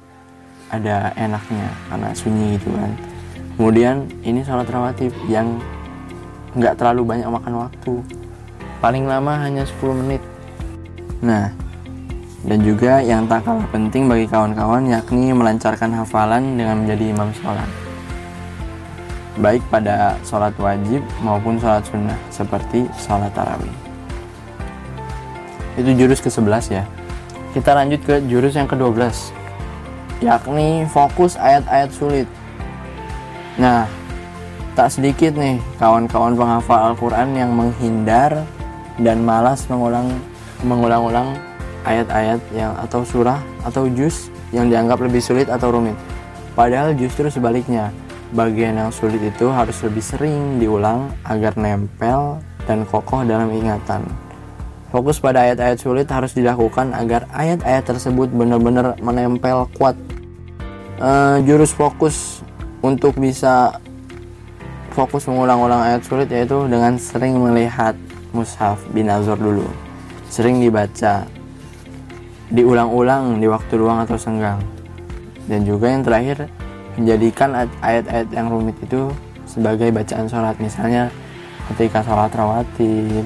ada 0.69 1.13
enaknya 1.17 1.67
karena 1.89 2.09
sunyi 2.13 2.57
gitu 2.57 2.69
kan. 2.73 2.91
Kemudian 3.59 3.95
ini 4.23 4.45
sholat 4.45 4.69
rawatib 4.69 5.11
yang 5.27 5.59
nggak 6.55 6.79
terlalu 6.79 7.05
banyak 7.05 7.27
makan 7.27 7.53
waktu. 7.67 7.93
Paling 8.79 9.05
lama 9.09 9.35
hanya 9.43 9.67
10 9.67 9.99
menit. 9.99 10.21
Nah 11.19 11.51
dan 12.39 12.63
juga 12.63 13.03
yang 13.03 13.27
tak 13.27 13.43
kalah 13.43 13.67
penting 13.67 14.07
bagi 14.07 14.23
kawan-kawan 14.23 14.87
yakni 14.87 15.35
melancarkan 15.35 15.91
hafalan 15.91 16.55
dengan 16.55 16.87
menjadi 16.87 17.11
imam 17.11 17.29
sholat. 17.35 17.67
Baik 19.39 19.63
pada 19.67 20.15
sholat 20.23 20.55
wajib 20.55 21.03
maupun 21.19 21.59
sholat 21.59 21.83
sunnah 21.83 22.15
seperti 22.31 22.87
sholat 22.95 23.31
tarawih. 23.35 23.75
Itu 25.75 25.91
jurus 25.95 26.23
ke-11 26.23 26.63
ya. 26.71 26.83
Kita 27.51 27.75
lanjut 27.75 28.03
ke 28.07 28.23
jurus 28.27 28.55
yang 28.55 28.67
ke-12 28.67 29.35
yakni 30.19 30.85
fokus 30.89 31.39
ayat-ayat 31.39 31.89
sulit 31.91 32.27
nah 33.59 33.87
tak 34.75 34.93
sedikit 34.93 35.35
nih 35.35 35.59
kawan-kawan 35.81 36.35
penghafal 36.35 36.93
Al-Quran 36.93 37.35
yang 37.35 37.51
menghindar 37.51 38.47
dan 38.99 39.23
malas 39.23 39.67
mengulang 39.67 40.07
mengulang-ulang 40.63 41.35
ayat-ayat 41.83 42.39
yang 42.51 42.75
atau 42.79 43.03
surah 43.03 43.39
atau 43.63 43.87
juz 43.91 44.31
yang 44.51 44.67
dianggap 44.67 44.99
lebih 44.99 45.23
sulit 45.23 45.47
atau 45.47 45.71
rumit 45.71 45.95
padahal 46.55 46.95
justru 46.95 47.27
sebaliknya 47.31 47.91
bagian 48.33 48.77
yang 48.77 48.91
sulit 48.93 49.21
itu 49.23 49.49
harus 49.49 49.81
lebih 49.81 50.03
sering 50.05 50.61
diulang 50.61 51.09
agar 51.25 51.57
nempel 51.57 52.37
dan 52.69 52.85
kokoh 52.85 53.25
dalam 53.25 53.49
ingatan. 53.49 54.05
Fokus 54.89 55.21
pada 55.21 55.45
ayat-ayat 55.45 55.77
sulit 55.77 56.09
harus 56.09 56.33
dilakukan 56.33 56.97
agar 56.97 57.29
ayat-ayat 57.29 57.85
tersebut 57.85 58.33
benar-benar 58.33 58.97
menempel 58.97 59.69
kuat. 59.77 59.93
Uh, 60.97 61.37
jurus 61.45 61.71
fokus 61.71 62.41
untuk 62.81 63.13
bisa 63.21 63.77
fokus 64.89 65.29
mengulang-ulang 65.29 65.79
ayat 65.93 66.01
sulit 66.01 66.27
yaitu 66.33 66.65
dengan 66.65 66.97
sering 66.97 67.37
melihat 67.37 67.93
mushaf 68.33 68.81
binazor 68.89 69.37
dulu. 69.37 69.69
Sering 70.33 70.57
dibaca, 70.57 71.29
diulang-ulang 72.49 73.37
di 73.37 73.45
waktu 73.45 73.73
luang 73.77 74.01
atau 74.09 74.17
senggang. 74.17 74.57
Dan 75.45 75.69
juga 75.69 75.93
yang 75.93 76.01
terakhir, 76.01 76.49
menjadikan 76.97 77.53
ayat-ayat 77.85 78.27
yang 78.33 78.49
rumit 78.49 78.75
itu 78.81 79.13
sebagai 79.45 79.89
bacaan 79.93 80.25
sholat 80.29 80.57
misalnya 80.57 81.13
ketika 81.73 82.05
sholat 82.05 82.29
rawatib 82.33 83.25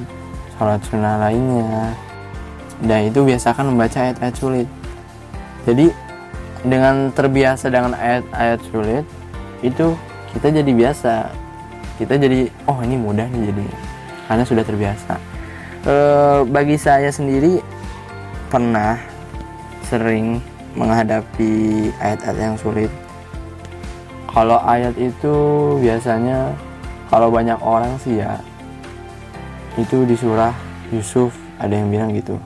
sholat 0.57 0.81
sunnah 0.87 1.17
lainnya. 1.19 1.93
Dan 2.83 3.07
itu 3.07 3.23
biasakan 3.23 3.73
membaca 3.73 3.97
ayat-ayat 4.03 4.35
sulit. 4.35 4.67
Jadi 5.63 5.87
dengan 6.63 7.11
terbiasa 7.11 7.71
dengan 7.71 7.95
ayat-ayat 7.95 8.59
sulit 8.71 9.05
itu 9.63 9.95
kita 10.35 10.51
jadi 10.51 10.71
biasa. 10.71 11.31
Kita 11.95 12.17
jadi 12.19 12.49
oh 12.67 12.79
ini 12.83 12.95
mudah 12.99 13.27
nih 13.29 13.53
jadi 13.53 13.65
karena 14.27 14.43
sudah 14.43 14.63
terbiasa. 14.65 15.13
E, 15.83 15.95
bagi 16.49 16.75
saya 16.75 17.07
sendiri 17.13 17.63
pernah 18.51 18.99
sering 19.87 20.41
menghadapi 20.73 21.93
ayat-ayat 22.01 22.37
yang 22.39 22.57
sulit. 22.59 22.91
Kalau 24.33 24.57
ayat 24.65 24.97
itu 24.97 25.35
biasanya 25.77 26.57
kalau 27.13 27.29
banyak 27.29 27.59
orang 27.61 27.93
sih 28.01 28.17
ya 28.17 28.41
itu 29.73 30.05
di 30.05 30.13
surah 30.13 30.53
Yusuf 30.93 31.33
ada 31.57 31.73
yang 31.73 31.89
bilang 31.89 32.13
gitu. 32.13 32.37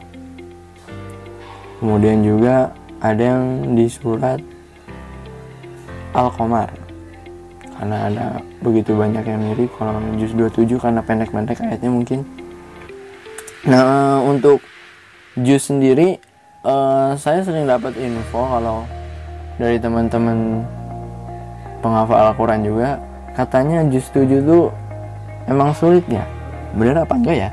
Kemudian 1.77 2.23
juga 2.23 2.71
ada 3.03 3.21
yang 3.21 3.75
di 3.77 3.85
surat 3.91 4.41
Al-Qamar. 6.15 6.71
Karena 7.77 7.97
ada 8.09 8.25
begitu 8.65 8.97
banyak 8.97 9.21
yang 9.21 9.37
mirip 9.37 9.69
kalau 9.77 10.01
juz 10.17 10.33
27 10.33 10.81
karena 10.81 11.01
pendek-pendek 11.05 11.61
ayatnya 11.61 11.91
mungkin. 11.93 12.25
Nah 13.69 14.23
untuk 14.25 14.65
juz 15.37 15.69
sendiri 15.69 16.17
uh, 16.65 17.13
saya 17.13 17.45
sering 17.45 17.69
dapat 17.69 17.93
info 18.01 18.41
kalau 18.41 18.89
dari 19.61 19.77
teman-teman 19.77 20.65
penghafal 21.85 22.33
Al-Quran 22.33 22.65
juga 22.65 22.97
katanya 23.37 23.85
juz 23.85 24.09
7 24.09 24.41
tuh 24.41 24.73
emang 25.45 25.77
sulit 25.77 26.01
ya 26.09 26.25
bener 26.77 27.01
apa 27.01 27.13
enggak 27.17 27.37
ya? 27.37 27.49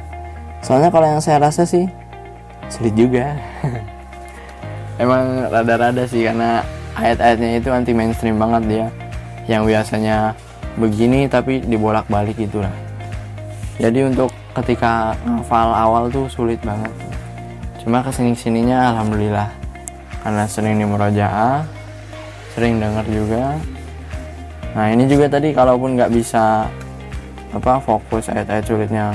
Soalnya 0.60 0.92
kalau 0.92 1.06
yang 1.08 1.20
saya 1.24 1.40
rasa 1.40 1.64
sih 1.64 1.88
sulit 2.68 2.92
juga. 2.92 3.34
Emang 5.02 5.50
rada-rada 5.50 6.06
sih 6.06 6.22
karena 6.22 6.62
ayat-ayatnya 6.94 7.58
itu 7.58 7.68
anti 7.72 7.92
mainstream 7.96 8.36
banget 8.36 8.62
dia. 8.68 8.86
Yang 9.48 9.62
biasanya 9.74 10.16
begini 10.76 11.26
tapi 11.26 11.64
dibolak-balik 11.64 12.36
itulah. 12.38 12.72
Jadi 13.80 14.06
untuk 14.06 14.30
ketika 14.54 15.18
ngafal 15.26 15.74
awal 15.74 16.12
tuh 16.12 16.30
sulit 16.30 16.62
banget. 16.62 16.92
Cuma 17.82 18.04
ke 18.04 18.14
sini 18.14 18.38
sininya 18.38 18.94
alhamdulillah. 18.94 19.50
Karena 20.22 20.44
sering 20.46 20.78
di 20.78 20.86
murojaah 20.86 21.66
sering 22.54 22.78
dengar 22.78 23.02
juga. 23.10 23.58
Nah 24.78 24.86
ini 24.94 25.10
juga 25.10 25.26
tadi 25.26 25.50
kalaupun 25.50 25.98
nggak 25.98 26.14
bisa 26.14 26.70
apa 27.54 27.78
fokus 27.78 28.26
ayat-ayat 28.26 28.64
sulitnya 28.66 29.14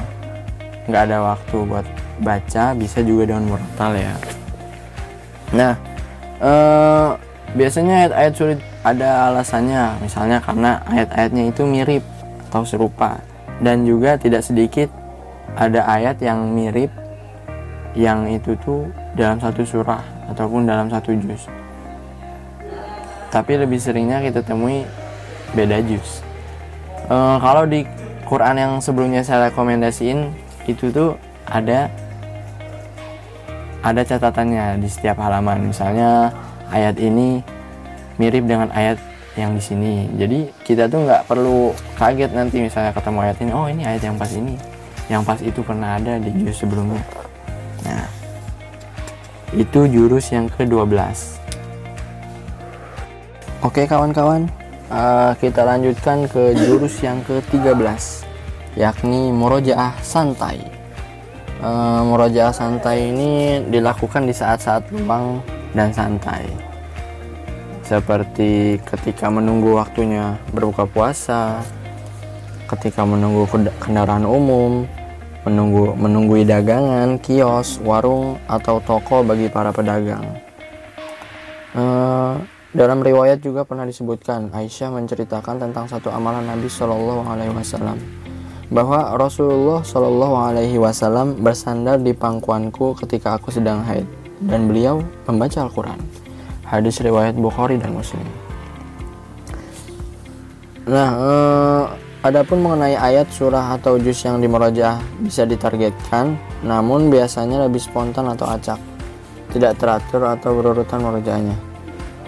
nggak 0.87 1.11
ada 1.11 1.17
waktu 1.35 1.57
buat 1.67 1.85
baca 2.23 2.73
bisa 2.73 3.03
juga 3.03 3.29
dengan 3.29 3.51
murotal 3.51 3.91
ya. 3.99 4.15
Nah 5.51 5.73
eh, 6.39 7.09
biasanya 7.53 8.07
ayat-ayat 8.07 8.33
sulit 8.33 8.59
ada 8.87 9.29
alasannya 9.31 9.99
misalnya 9.99 10.39
karena 10.39 10.79
ayat-ayatnya 10.87 11.43
itu 11.51 11.61
mirip 11.67 12.03
atau 12.49 12.63
serupa. 12.63 13.19
Dan 13.59 13.83
juga 13.83 14.15
tidak 14.15 14.47
sedikit 14.47 14.87
ada 15.59 15.83
ayat 15.83 16.23
yang 16.23 16.55
mirip 16.55 16.87
yang 17.91 18.23
itu 18.31 18.55
tuh 18.63 18.87
dalam 19.19 19.35
satu 19.35 19.67
surah 19.67 19.99
ataupun 20.31 20.63
dalam 20.63 20.87
satu 20.87 21.11
juz. 21.19 21.43
Tapi 23.27 23.59
lebih 23.59 23.83
seringnya 23.83 24.23
kita 24.23 24.39
temui 24.47 24.87
beda 25.51 25.83
jus 25.83 26.23
uh, 27.09 27.37
kalau 27.41 27.65
di 27.65 27.83
Quran 28.29 28.55
yang 28.61 28.73
sebelumnya 28.77 29.25
saya 29.25 29.49
rekomendasiin 29.49 30.29
itu 30.69 30.93
tuh 30.93 31.17
ada 31.49 31.89
ada 33.81 34.01
catatannya 34.05 34.77
di 34.77 34.85
setiap 34.85 35.17
halaman. 35.17 35.73
Misalnya 35.73 36.29
ayat 36.69 37.01
ini 37.01 37.41
mirip 38.21 38.45
dengan 38.45 38.69
ayat 38.69 39.01
yang 39.33 39.57
di 39.57 39.63
sini. 39.65 40.05
Jadi 40.13 40.53
kita 40.61 40.85
tuh 40.85 41.09
nggak 41.09 41.25
perlu 41.25 41.73
kaget 41.97 42.29
nanti 42.37 42.61
misalnya 42.61 42.93
ketemu 42.93 43.17
ayat 43.25 43.37
ini 43.41 43.51
oh 43.51 43.65
ini 43.65 43.81
ayat 43.81 44.05
yang 44.05 44.15
pas 44.21 44.29
ini. 44.29 44.53
Yang 45.09 45.21
pas 45.25 45.39
itu 45.41 45.59
pernah 45.65 45.97
ada 45.97 46.21
di 46.21 46.29
juz 46.37 46.53
sebelumnya. 46.61 47.01
Nah 47.81 48.19
itu 49.53 49.89
jurus 49.89 50.29
yang 50.29 50.45
ke-12 50.45 50.93
oke 53.65 53.81
kawan-kawan 53.89 54.45
uh, 54.89 55.31
kita 55.37 55.61
lanjutkan 55.63 56.25
ke 56.27 56.57
jurus 56.57 56.99
yang 57.01 57.21
ke-13 57.25 58.25
yakni 58.77 59.33
murojaah 59.33 59.97
santai. 60.01 60.61
Uh, 61.59 62.05
murojaah 62.07 62.53
santai 62.53 63.11
ini 63.11 63.63
dilakukan 63.67 64.25
di 64.25 64.33
saat-saat 64.33 64.89
luang 64.93 65.43
dan 65.73 65.91
santai. 65.93 66.45
Seperti 67.83 68.77
ketika 68.85 69.33
menunggu 69.33 69.73
waktunya 69.73 70.37
berbuka 70.53 70.85
puasa 70.85 71.65
ketika 72.69 73.01
menunggu 73.01 73.49
kendaraan 73.81 74.29
umum 74.29 74.85
menunggu 75.41 75.97
menunggu 75.97 76.45
dagangan 76.45 77.17
kios 77.17 77.81
warung 77.81 78.37
atau 78.45 78.77
toko 78.85 79.25
bagi 79.25 79.49
para 79.49 79.73
pedagang. 79.73 80.21
Uh, 81.73 82.37
dalam 82.69 83.01
riwayat 83.01 83.41
juga 83.41 83.65
pernah 83.65 83.81
disebutkan 83.81 84.53
Aisyah 84.53 84.93
menceritakan 84.93 85.57
tentang 85.57 85.89
satu 85.89 86.13
amalan 86.13 86.45
Nabi 86.45 86.69
Shallallahu 86.69 87.25
Alaihi 87.25 87.49
Wasallam 87.49 87.97
bahwa 88.69 89.17
Rasulullah 89.17 89.81
Shallallahu 89.81 90.35
Alaihi 90.37 90.77
Wasallam 90.77 91.41
bersandar 91.41 91.97
di 91.97 92.13
pangkuanku 92.13 92.93
ketika 93.01 93.41
aku 93.41 93.49
sedang 93.49 93.81
haid 93.81 94.05
dan 94.45 94.69
beliau 94.69 95.01
membaca 95.25 95.65
Al-Quran. 95.65 95.97
Hadis 96.61 97.01
riwayat 97.01 97.33
Bukhari 97.33 97.81
dan 97.81 97.97
Muslim. 97.97 98.21
Nah, 100.85 101.09
eh, 101.17 101.83
adapun 102.21 102.61
mengenai 102.61 102.93
ayat 102.93 103.33
surah 103.33 103.81
atau 103.81 103.97
juz 103.97 104.21
yang 104.21 104.37
dimerajaah 104.37 105.01
bisa 105.25 105.49
ditargetkan, 105.49 106.37
namun 106.61 107.09
biasanya 107.09 107.65
lebih 107.65 107.81
spontan 107.81 108.29
atau 108.29 108.45
acak, 108.45 108.77
tidak 109.49 109.73
teratur 109.81 110.29
atau 110.29 110.53
berurutan 110.53 111.01
merojahnya. 111.01 111.68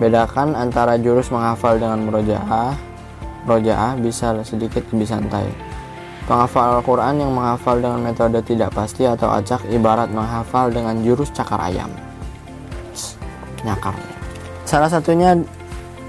Bedakan 0.01 0.57
antara 0.57 0.97
jurus 0.97 1.29
menghafal 1.29 1.77
dengan 1.77 2.01
murojaah. 2.09 2.73
Murojaah 3.45 4.01
bisa 4.01 4.33
sedikit 4.41 4.81
lebih 4.89 5.05
santai. 5.05 5.45
Penghafal 6.25 6.81
Al-Quran 6.81 7.21
yang 7.21 7.29
menghafal 7.29 7.77
dengan 7.77 8.01
metode 8.09 8.41
tidak 8.41 8.73
pasti 8.73 9.05
atau 9.05 9.29
acak 9.29 9.61
ibarat 9.69 10.09
menghafal 10.09 10.73
dengan 10.73 10.97
jurus 11.05 11.29
cakar 11.29 11.61
ayam. 11.61 11.93
Nyakar. 13.61 13.93
Salah 14.65 14.89
satunya 14.89 15.37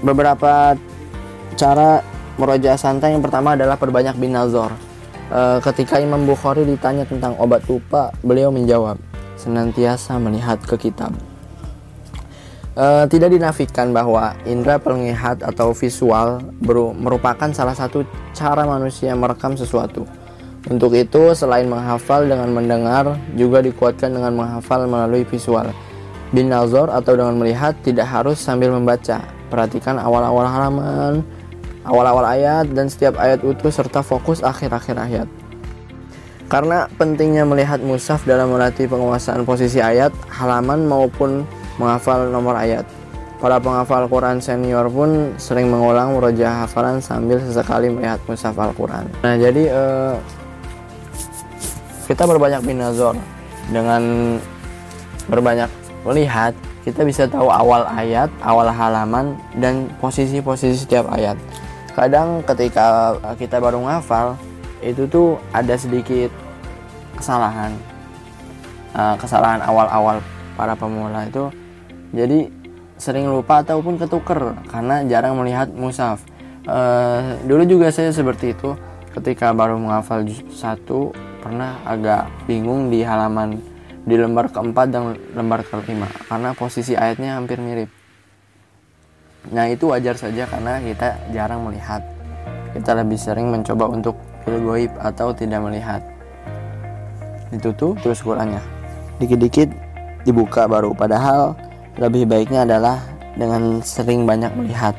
beberapa 0.01 0.73
cara 1.53 2.01
murojaah 2.41 2.81
santai 2.81 3.13
yang 3.13 3.21
pertama 3.21 3.53
adalah 3.53 3.77
perbanyak 3.77 4.17
binazor. 4.17 4.73
E, 5.29 5.61
ketika 5.69 6.01
Imam 6.01 6.25
Bukhari 6.25 6.65
ditanya 6.65 7.05
tentang 7.05 7.37
obat 7.37 7.61
lupa, 7.69 8.09
beliau 8.25 8.49
menjawab, 8.49 8.97
senantiasa 9.37 10.17
melihat 10.17 10.57
ke 10.65 10.81
kitab. 10.81 11.13
Uh, 12.73 13.05
tidak 13.05 13.29
dinafikan 13.29 13.93
bahwa 13.93 14.33
indera 14.49 14.81
penglihat 14.81 15.45
atau 15.45 15.77
visual 15.77 16.41
merupakan 16.97 17.45
salah 17.53 17.77
satu 17.77 18.01
cara 18.33 18.65
manusia 18.65 19.13
merekam 19.13 19.53
sesuatu. 19.53 20.09
Untuk 20.65 20.97
itu, 20.97 21.37
selain 21.37 21.69
menghafal 21.69 22.25
dengan 22.25 22.49
mendengar, 22.49 23.13
juga 23.37 23.61
dikuatkan 23.61 24.17
dengan 24.17 24.33
menghafal 24.33 24.89
melalui 24.89 25.21
visual. 25.21 25.69
Bin 26.33 26.49
nazar 26.49 26.89
atau 26.89 27.13
dengan 27.13 27.37
melihat 27.37 27.77
tidak 27.85 28.09
harus 28.09 28.41
sambil 28.41 28.73
membaca. 28.73 29.21
Perhatikan 29.53 30.01
awal-awal 30.01 30.49
halaman, 30.49 31.21
awal-awal 31.85 32.25
ayat, 32.25 32.73
dan 32.73 32.89
setiap 32.89 33.21
ayat 33.21 33.45
utuh 33.45 33.69
serta 33.69 34.01
fokus 34.01 34.41
akhir-akhir 34.41 34.97
ayat. 34.97 35.27
Karena 36.49 36.89
pentingnya 36.97 37.45
melihat 37.45 37.85
musaf 37.85 38.25
dalam 38.25 38.49
melatih 38.49 38.89
penguasaan 38.89 39.45
posisi 39.45 39.77
ayat, 39.77 40.09
halaman 40.33 40.89
maupun 40.89 41.45
menghafal 41.77 42.29
nomor 42.29 42.57
ayat. 42.57 42.85
Para 43.43 43.59
penghafal 43.59 44.07
Quran 44.07 44.39
senior 44.39 44.87
pun 44.87 45.35
sering 45.35 45.67
mengulang 45.67 46.15
murojaah 46.15 46.63
hafalan 46.63 47.03
sambil 47.03 47.43
sesekali 47.43 47.91
melihat 47.91 48.15
mushaf 48.23 48.55
Al-Quran. 48.55 49.03
Nah, 49.19 49.35
jadi 49.35 49.63
eh, 49.67 50.15
kita 52.07 52.23
berbanyak 52.23 52.63
binazor 52.63 53.19
dengan 53.67 54.35
berbanyak 55.27 55.67
melihat 56.07 56.55
kita 56.83 57.03
bisa 57.07 57.23
tahu 57.27 57.47
awal 57.47 57.87
ayat, 57.87 58.27
awal 58.43 58.67
halaman 58.67 59.39
dan 59.55 59.87
posisi-posisi 60.03 60.83
setiap 60.83 61.07
ayat. 61.11 61.39
Kadang 61.95 62.43
ketika 62.43 63.15
kita 63.39 63.59
baru 63.59 63.79
menghafal 63.79 64.35
itu 64.83 65.07
tuh 65.07 65.39
ada 65.55 65.79
sedikit 65.79 66.27
kesalahan. 67.15 67.71
Uh, 68.93 69.15
kesalahan 69.17 69.63
awal-awal 69.63 70.21
para 70.53 70.77
pemula 70.77 71.25
itu 71.25 71.49
jadi 72.13 72.45
sering 73.01 73.25
lupa 73.25 73.65
ataupun 73.65 73.97
ketuker 73.97 74.53
karena 74.69 75.01
jarang 75.09 75.33
melihat 75.41 75.67
musaf. 75.73 76.21
Uh, 76.63 77.35
dulu 77.43 77.65
juga 77.65 77.89
saya 77.89 78.13
seperti 78.13 78.53
itu. 78.53 78.77
Ketika 79.13 79.53
baru 79.53 79.77
menghafal 79.77 80.25
juz 80.25 80.41
satu 80.53 81.13
pernah 81.41 81.77
agak 81.85 82.29
bingung 82.49 82.89
di 82.89 83.05
halaman 83.05 83.61
di 84.03 84.15
lembar 84.17 84.49
keempat 84.49 84.87
dan 84.89 85.13
lembar 85.37 85.61
kelima 85.61 86.09
karena 86.25 86.49
posisi 86.57 86.97
ayatnya 86.97 87.37
hampir 87.37 87.61
mirip. 87.61 87.93
Nah 89.53 89.69
itu 89.69 89.91
wajar 89.91 90.17
saja 90.17 90.49
karena 90.49 90.81
kita 90.81 91.19
jarang 91.29 91.61
melihat. 91.67 92.01
Kita 92.73 92.97
lebih 92.97 93.21
sering 93.21 93.53
mencoba 93.53 93.85
untuk 93.85 94.17
goib 94.47 94.89
atau 94.97 95.29
tidak 95.29 95.61
melihat. 95.61 96.01
Itu 97.53 97.69
tuh 97.77 97.93
terus 98.01 98.25
Qurannya. 98.25 98.63
Dikit-dikit 99.21 99.69
dibuka 100.25 100.65
baru 100.65 100.95
padahal 100.97 101.53
lebih 101.97 102.25
baiknya 102.25 102.65
adalah 102.65 103.01
dengan 103.37 103.81
sering 103.85 104.25
banyak 104.25 104.53
melihat. 104.57 104.97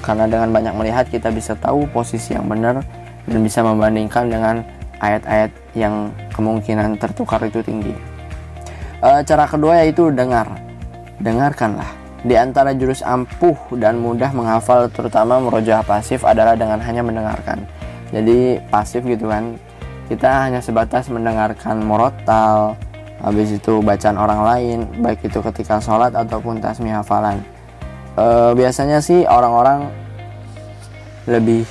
Karena 0.00 0.24
dengan 0.24 0.48
banyak 0.48 0.74
melihat 0.80 1.04
kita 1.12 1.28
bisa 1.28 1.52
tahu 1.52 1.84
posisi 1.92 2.32
yang 2.32 2.48
benar 2.48 2.80
dan 3.28 3.40
bisa 3.44 3.60
membandingkan 3.60 4.32
dengan 4.32 4.64
ayat-ayat 5.04 5.52
yang 5.76 6.08
kemungkinan 6.32 6.96
tertukar 6.96 7.44
itu 7.44 7.60
tinggi. 7.60 7.92
E, 9.04 9.08
cara 9.28 9.44
kedua 9.44 9.84
yaitu 9.84 10.08
dengar. 10.08 10.48
Dengarkanlah. 11.20 11.92
Di 12.24 12.34
antara 12.34 12.72
jurus 12.72 13.04
ampuh 13.04 13.54
dan 13.76 14.00
mudah 14.00 14.32
menghafal 14.32 14.88
terutama 14.88 15.38
merojaah 15.38 15.84
pasif 15.84 16.24
adalah 16.24 16.56
dengan 16.56 16.80
hanya 16.80 17.04
mendengarkan. 17.04 17.68
Jadi 18.10 18.64
pasif 18.72 19.04
gitu 19.04 19.28
kan. 19.28 19.60
Kita 20.08 20.48
hanya 20.48 20.64
sebatas 20.64 21.12
mendengarkan 21.12 21.84
morotal 21.84 22.80
habis 23.18 23.50
itu 23.50 23.82
bacaan 23.82 24.14
orang 24.14 24.40
lain 24.46 24.78
baik 25.02 25.26
itu 25.26 25.42
ketika 25.42 25.82
sholat 25.82 26.14
ataupun 26.14 26.62
tasmi 26.62 26.90
hafalan. 26.90 27.42
E, 28.14 28.54
biasanya 28.54 29.02
sih 29.02 29.26
orang-orang 29.26 29.90
lebih 31.26 31.66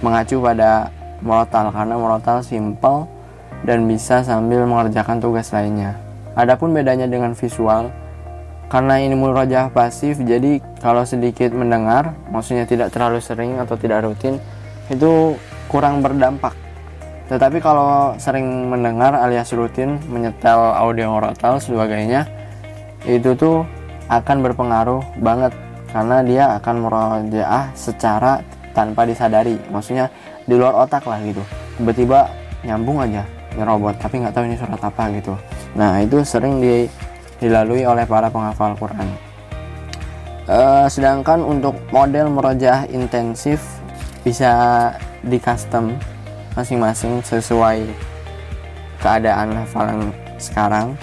mengacu 0.00 0.40
pada 0.40 0.88
murotal 1.20 1.70
karena 1.70 1.94
murotal 1.98 2.40
simple 2.40 3.04
dan 3.66 3.84
bisa 3.84 4.24
sambil 4.24 4.64
mengerjakan 4.64 5.20
tugas 5.20 5.50
lainnya. 5.52 5.98
Adapun 6.38 6.70
bedanya 6.70 7.10
dengan 7.10 7.34
visual 7.34 7.90
karena 8.68 9.00
ini 9.00 9.16
murojaah 9.16 9.72
pasif 9.72 10.20
jadi 10.20 10.60
kalau 10.84 11.02
sedikit 11.08 11.56
mendengar 11.56 12.12
maksudnya 12.28 12.68
tidak 12.68 12.92
terlalu 12.92 13.18
sering 13.24 13.56
atau 13.56 13.80
tidak 13.80 14.04
rutin 14.04 14.36
itu 14.92 15.40
kurang 15.72 16.04
berdampak 16.04 16.52
tetapi 17.28 17.60
kalau 17.60 18.16
sering 18.16 18.72
mendengar 18.72 19.12
alias 19.12 19.52
rutin 19.52 20.00
menyetel 20.08 20.56
audio 20.72 21.20
rotal 21.20 21.60
sebagainya 21.60 22.24
itu 23.04 23.36
tuh 23.36 23.68
akan 24.08 24.40
berpengaruh 24.40 25.04
banget. 25.20 25.52
Karena 25.88 26.20
dia 26.20 26.44
akan 26.60 26.84
merojaah 26.84 27.72
secara 27.72 28.44
tanpa 28.76 29.08
disadari. 29.08 29.56
Maksudnya 29.72 30.12
di 30.44 30.56
luar 30.56 30.84
otak 30.84 31.04
lah 31.04 31.20
gitu. 31.24 31.40
Tiba-tiba 31.80 32.28
nyambung 32.64 33.04
aja 33.04 33.24
nyerobot 33.56 33.96
tapi 33.96 34.20
nggak 34.20 34.32
tahu 34.32 34.44
ini 34.48 34.56
surat 34.56 34.80
apa 34.80 35.04
gitu. 35.12 35.34
Nah 35.76 36.00
itu 36.00 36.20
sering 36.24 36.60
di, 36.60 36.88
dilalui 37.40 37.84
oleh 37.84 38.04
para 38.04 38.28
penghafal 38.28 38.76
Quran. 38.76 39.08
E, 40.48 40.60
sedangkan 40.88 41.44
untuk 41.44 41.76
model 41.92 42.32
merojaah 42.32 42.88
intensif 42.88 43.60
bisa 44.22 44.92
di 45.24 45.40
custom 45.40 45.96
masing-masing 46.58 47.22
sesuai 47.22 47.86
keadaan 48.98 49.54
hafalan 49.62 50.10
sekarang. 50.42 50.98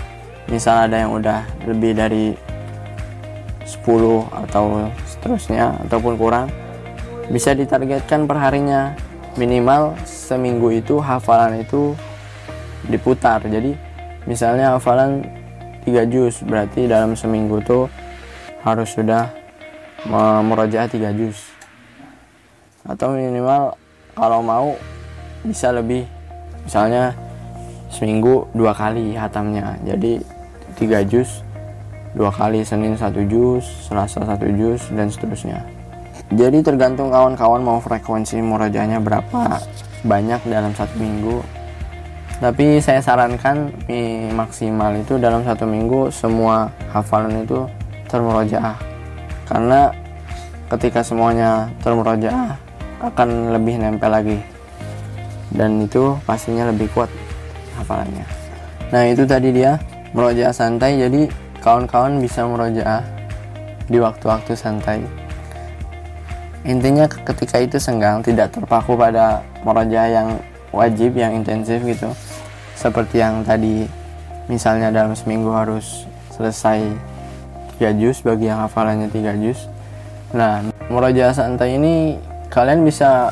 Misal 0.51 0.91
ada 0.91 0.99
yang 0.99 1.15
udah 1.15 1.47
lebih 1.63 1.95
dari 1.95 2.35
10 3.63 4.27
atau 4.45 4.91
seterusnya 5.07 5.79
ataupun 5.87 6.19
kurang 6.19 6.51
bisa 7.31 7.55
ditargetkan 7.55 8.27
perharinya. 8.27 8.99
Minimal 9.39 9.95
seminggu 10.03 10.75
itu 10.75 10.99
hafalan 10.99 11.63
itu 11.63 11.95
diputar. 12.91 13.39
Jadi 13.47 13.79
misalnya 14.27 14.75
hafalan 14.75 15.23
3 15.87 16.03
juz 16.11 16.43
berarti 16.43 16.91
dalam 16.91 17.15
seminggu 17.15 17.63
tuh 17.63 17.87
harus 18.63 18.91
sudah 18.91 19.31
merojaah 20.43 20.91
3 20.91 21.15
juz. 21.15 21.39
Atau 22.85 23.15
minimal 23.17 23.75
kalau 24.13 24.39
mau 24.45 24.77
bisa 25.45 25.71
lebih. 25.71 26.03
Misalnya 26.65 27.13
seminggu 27.93 28.49
dua 28.51 28.73
kali 28.73 29.13
hatamnya. 29.13 29.77
Jadi 29.85 30.19
tiga 30.75 31.05
jus 31.05 31.45
dua 32.17 32.31
kali 32.31 32.63
Senin 32.63 32.95
satu 32.95 33.23
jus 33.27 33.63
Selasa 33.85 34.25
satu 34.25 34.49
jus 34.51 34.81
dan 34.91 35.07
seterusnya. 35.07 35.61
Jadi 36.33 36.65
tergantung 36.65 37.13
kawan-kawan 37.13 37.61
mau 37.61 37.77
frekuensi 37.77 38.41
murajahnya 38.41 38.97
berapa 38.97 39.61
banyak 40.01 40.41
dalam 40.49 40.73
satu 40.73 40.97
minggu. 40.97 41.39
Tapi 42.35 42.83
saya 42.83 42.99
sarankan 42.99 43.71
maksimal 44.35 44.91
itu 44.99 45.15
dalam 45.15 45.45
satu 45.47 45.63
minggu 45.63 46.11
semua 46.11 46.67
hafalan 46.91 47.47
itu 47.47 47.63
termurojaah 48.11 48.75
karena 49.45 49.93
ketika 50.73 51.05
semuanya 51.05 51.69
termurojaah 51.85 52.57
akan 53.05 53.53
lebih 53.53 53.77
nempel 53.77 54.09
lagi 54.09 54.39
dan 55.55 55.81
itu 55.81 56.19
pastinya 56.27 56.67
lebih 56.69 56.91
kuat 56.91 57.07
hafalannya. 57.79 58.27
Nah 58.91 59.03
itu 59.09 59.23
tadi 59.25 59.49
dia 59.55 59.79
merojaah 60.11 60.53
santai. 60.53 60.99
Jadi 60.99 61.27
kawan-kawan 61.63 62.21
bisa 62.21 62.45
merojaah 62.45 63.01
di 63.89 63.97
waktu-waktu 63.97 64.53
santai. 64.53 65.01
Intinya 66.65 67.05
ketika 67.05 67.61
itu 67.61 67.77
senggang 67.77 68.25
tidak 68.25 68.53
terpaku 68.53 68.97
pada 68.97 69.45
moroja 69.61 70.09
yang 70.09 70.37
wajib 70.73 71.13
yang 71.15 71.33
intensif 71.37 71.81
gitu. 71.81 72.09
Seperti 72.75 73.21
yang 73.21 73.45
tadi 73.45 73.85
misalnya 74.51 74.91
dalam 74.93 75.13
seminggu 75.13 75.49
harus 75.53 76.05
selesai 76.33 76.83
3 77.79 78.01
juz 78.01 78.19
bagi 78.25 78.49
yang 78.49 78.65
hafalannya 78.65 79.07
3 79.09 79.41
juz. 79.41 79.69
Nah 80.33 80.65
moroja 80.89 81.31
santai 81.31 81.77
ini 81.77 82.17
kalian 82.49 82.81
bisa 82.81 83.29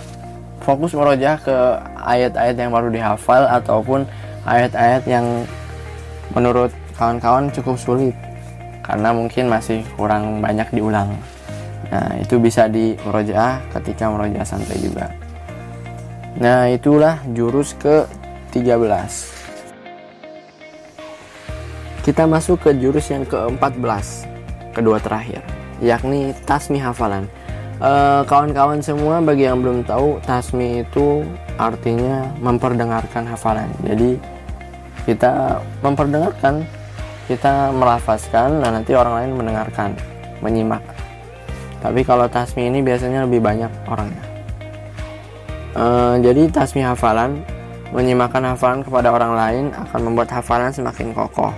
fokus 0.62 0.94
merojah 0.96 1.36
ke 1.42 1.58
ayat-ayat 2.04 2.56
yang 2.60 2.72
baru 2.72 2.92
dihafal 2.92 3.48
ataupun 3.48 4.06
ayat-ayat 4.44 5.04
yang 5.08 5.48
menurut 6.36 6.72
kawan-kawan 7.00 7.50
cukup 7.52 7.76
sulit 7.80 8.16
karena 8.84 9.16
mungkin 9.16 9.48
masih 9.48 9.82
kurang 9.96 10.44
banyak 10.44 10.68
diulang. 10.76 11.16
Nah, 11.94 12.20
itu 12.20 12.42
bisa 12.42 12.68
di 12.68 12.98
merojah 13.06 13.62
ketika 13.72 14.10
merojah 14.10 14.44
santai 14.44 14.78
juga. 14.82 15.08
Nah, 16.42 16.66
itulah 16.68 17.22
jurus 17.32 17.78
ke 17.78 18.04
13. 18.52 19.30
Kita 22.04 22.28
masuk 22.28 22.60
ke 22.68 22.76
jurus 22.76 23.08
yang 23.08 23.24
ke-14, 23.24 24.28
kedua 24.76 25.00
terakhir, 25.00 25.40
yakni 25.80 26.36
tasmi 26.44 26.82
hafalan. 26.82 27.32
Eh, 27.84 28.22
kawan-kawan 28.32 28.80
uh, 28.80 28.86
semua 28.86 29.20
bagi 29.20 29.44
yang 29.44 29.60
belum 29.60 29.84
tahu 29.84 30.16
tasmi 30.24 30.88
itu 30.88 31.28
artinya 31.60 32.32
memperdengarkan 32.40 33.28
hafalan. 33.28 33.68
Jadi 33.84 34.16
kita 35.04 35.60
memperdengarkan 35.84 36.64
kita 37.28 37.76
melafazkan 37.76 38.64
dan 38.64 38.80
nanti 38.80 38.96
orang 38.96 39.20
lain 39.20 39.32
mendengarkan 39.36 40.00
menyimak. 40.40 40.80
Tapi 41.84 42.08
kalau 42.08 42.24
tasmi 42.32 42.72
ini 42.72 42.80
biasanya 42.80 43.28
lebih 43.28 43.44
banyak 43.44 43.72
orangnya. 43.92 44.24
Uh, 45.76 46.16
jadi 46.24 46.48
tasmi 46.56 46.88
hafalan 46.88 47.44
menyimakkan 47.92 48.48
hafalan 48.48 48.80
kepada 48.88 49.12
orang 49.12 49.36
lain 49.36 49.66
akan 49.76 50.00
membuat 50.08 50.32
hafalan 50.32 50.72
semakin 50.72 51.12
kokoh. 51.12 51.52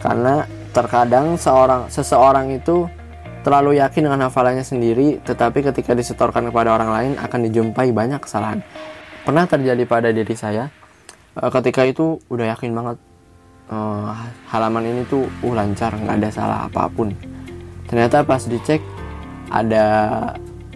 Karena 0.00 0.40
terkadang 0.72 1.36
seorang 1.36 1.84
seseorang 1.92 2.48
itu 2.48 2.88
terlalu 3.40 3.80
yakin 3.80 4.06
dengan 4.08 4.28
hafalannya 4.28 4.64
sendiri, 4.64 5.20
tetapi 5.24 5.64
ketika 5.64 5.96
disetorkan 5.96 6.52
kepada 6.52 6.76
orang 6.76 6.90
lain 6.92 7.12
akan 7.16 7.40
dijumpai 7.48 7.88
banyak 7.92 8.20
kesalahan. 8.20 8.60
Pernah 9.24 9.44
terjadi 9.48 9.84
pada 9.88 10.08
diri 10.12 10.34
saya, 10.36 10.68
eh, 11.36 11.50
ketika 11.52 11.84
itu 11.88 12.20
udah 12.28 12.56
yakin 12.56 12.72
banget 12.72 12.96
uh, 13.70 14.12
halaman 14.50 14.84
ini 14.84 15.02
tuh 15.06 15.24
uh 15.46 15.54
lancar, 15.54 15.94
nggak 15.94 16.16
ada 16.20 16.30
salah 16.30 16.58
apa 16.66 16.90
pun. 16.90 17.14
Ternyata 17.86 18.22
pas 18.26 18.42
dicek 18.44 18.82
ada 19.50 19.86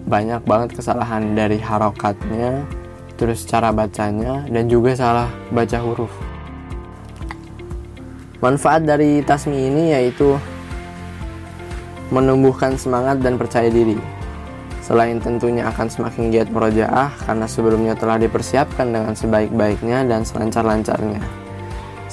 banyak 0.05 0.42
banget 0.46 0.70
kesalahan 0.79 1.35
dari 1.35 1.59
harokatnya, 1.59 2.62
terus 3.18 3.46
cara 3.46 3.70
bacanya, 3.70 4.46
dan 4.50 4.70
juga 4.70 4.94
salah 4.94 5.29
baca 5.50 5.79
huruf. 5.83 6.12
Manfaat 8.42 8.85
dari 8.85 9.24
tasmi 9.24 9.57
ini 9.57 9.96
yaitu 9.96 10.37
menumbuhkan 12.12 12.76
semangat 12.76 13.20
dan 13.24 13.40
percaya 13.40 13.68
diri. 13.72 13.96
Selain 14.84 15.16
tentunya 15.16 15.64
akan 15.64 15.88
semakin 15.88 16.28
giat 16.28 16.52
merojaah 16.52 17.08
karena 17.24 17.48
sebelumnya 17.48 17.96
telah 17.96 18.20
dipersiapkan 18.20 18.92
dengan 18.92 19.16
sebaik-baiknya 19.16 20.04
dan 20.04 20.28
selancar-lancarnya. 20.28 21.24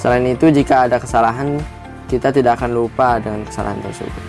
Selain 0.00 0.24
itu, 0.24 0.48
jika 0.48 0.88
ada 0.88 0.96
kesalahan, 0.96 1.60
kita 2.08 2.32
tidak 2.32 2.56
akan 2.56 2.72
lupa 2.72 3.20
dengan 3.20 3.44
kesalahan 3.44 3.76
tersebut. 3.84 4.24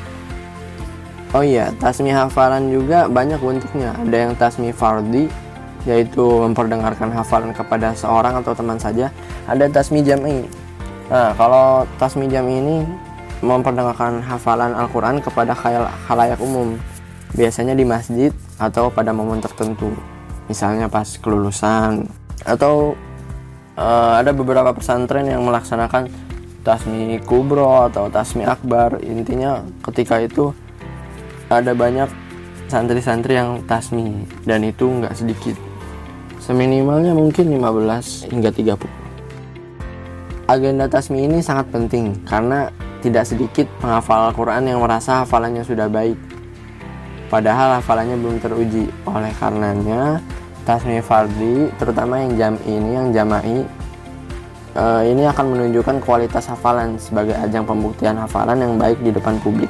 Oh 1.33 1.41
iya, 1.41 1.71
tasmi 1.79 2.11
hafalan 2.11 2.67
juga 2.69 3.07
banyak 3.07 3.39
bentuknya. 3.39 3.95
Ada 3.95 4.17
yang 4.27 4.31
tasmi 4.35 4.69
fardi, 4.69 5.31
yaitu 5.87 6.21
memperdengarkan 6.21 7.09
hafalan 7.09 7.55
kepada 7.55 7.95
seorang 7.95 8.37
atau 8.43 8.53
teman 8.53 8.77
saja. 8.77 9.09
Ada 9.47 9.71
tasmi 9.71 10.03
jam'i. 10.03 10.45
Nah, 11.09 11.33
kalau 11.33 11.89
tasmi 11.97 12.29
jam'i 12.29 12.59
ini 12.59 12.77
memperdengarkan 13.43 14.23
hafalan 14.23 14.71
Al-Quran 14.71 15.19
kepada 15.19 15.51
khalayak 16.07 16.39
umum 16.39 16.79
biasanya 17.35 17.75
di 17.75 17.83
masjid 17.83 18.31
atau 18.55 18.87
pada 18.87 19.11
momen 19.11 19.43
tertentu 19.43 19.91
misalnya 20.47 20.87
pas 20.87 21.19
kelulusan. 21.19 22.07
Atau 22.47 22.95
uh, 23.75 24.13
ada 24.15 24.31
beberapa 24.31 24.71
pesantren 24.71 25.27
yang 25.27 25.43
melaksanakan 25.43 26.07
tasmi 26.63 27.19
kubro 27.27 27.91
atau 27.91 28.07
tasmi 28.07 28.47
akbar. 28.47 29.03
Intinya 29.03 29.59
ketika 29.91 30.23
itu 30.23 30.55
ada 31.51 31.75
banyak 31.75 32.07
santri-santri 32.71 33.35
yang 33.35 33.59
tasmi 33.67 34.23
dan 34.47 34.63
itu 34.63 34.87
nggak 34.87 35.15
sedikit. 35.19 35.59
Seminimalnya 36.39 37.15
mungkin 37.15 37.55
15 37.55 38.27
hingga 38.31 38.51
30 38.51 39.03
agenda 40.43 40.91
tasmi 40.91 41.23
ini 41.23 41.39
sangat 41.39 41.71
penting 41.71 42.19
karena 42.27 42.67
tidak 43.03 43.27
sedikit 43.27 43.67
penghafal 43.83 44.31
Al-Quran 44.31 44.63
yang 44.63 44.79
merasa 44.79 45.27
hafalannya 45.27 45.67
sudah 45.67 45.91
baik. 45.91 46.15
Padahal 47.27 47.83
hafalannya 47.83 48.15
belum 48.15 48.39
teruji. 48.39 48.87
Oleh 49.03 49.35
karenanya 49.35 50.23
tasmi 50.63 51.03
fardi 51.03 51.67
terutama 51.75 52.23
yang 52.23 52.31
jam 52.39 52.53
ini 52.63 52.89
yang 52.95 53.07
jamai 53.11 53.67
uh, 54.79 55.03
ini 55.03 55.27
akan 55.27 55.51
menunjukkan 55.51 55.99
kualitas 55.99 56.47
hafalan 56.47 56.95
sebagai 56.95 57.35
ajang 57.35 57.67
pembuktian 57.67 58.15
hafalan 58.15 58.63
yang 58.63 58.73
baik 58.79 58.95
di 59.03 59.11
depan 59.11 59.35
publik. 59.43 59.67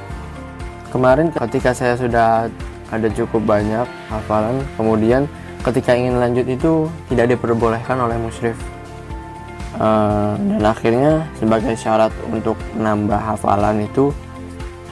Kemarin 0.93 1.33
ketika 1.33 1.73
saya 1.73 1.97
sudah 1.97 2.45
ada 2.93 3.07
cukup 3.09 3.41
banyak 3.41 3.89
hafalan 4.13 4.61
kemudian 4.77 5.25
ketika 5.65 5.97
ingin 5.97 6.21
lanjut 6.21 6.45
itu 6.45 6.85
tidak 7.09 7.33
diperbolehkan 7.33 7.97
oleh 7.97 8.13
musyrif 8.21 8.59
uh, 9.77 10.33
dan 10.37 10.63
akhirnya 10.63 11.25
sebagai 11.37 11.73
syarat 11.77 12.13
untuk 12.29 12.57
menambah 12.77 13.17
hafalan 13.17 13.85
itu 13.85 14.13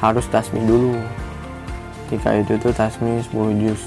harus 0.02 0.26
tasmi 0.30 0.62
dulu. 0.66 0.98
Ketika 2.10 2.36
itu 2.38 2.54
tuh 2.60 2.74
tasmi 2.74 3.22
10 3.22 3.62
juz. 3.62 3.82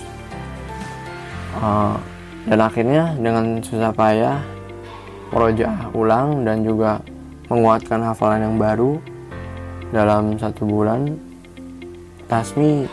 Uh, 1.59 1.97
dan 2.45 2.61
akhirnya 2.61 3.15
dengan 3.17 3.63
susah 3.63 3.95
payah 3.95 4.43
merojaah 5.33 5.91
ulang 5.97 6.43
dan 6.45 6.61
juga 6.67 7.01
menguatkan 7.49 8.03
hafalan 8.03 8.51
yang 8.51 8.57
baru 8.59 8.99
dalam 9.95 10.35
satu 10.37 10.67
bulan 10.67 11.15
tasmi 12.27 12.91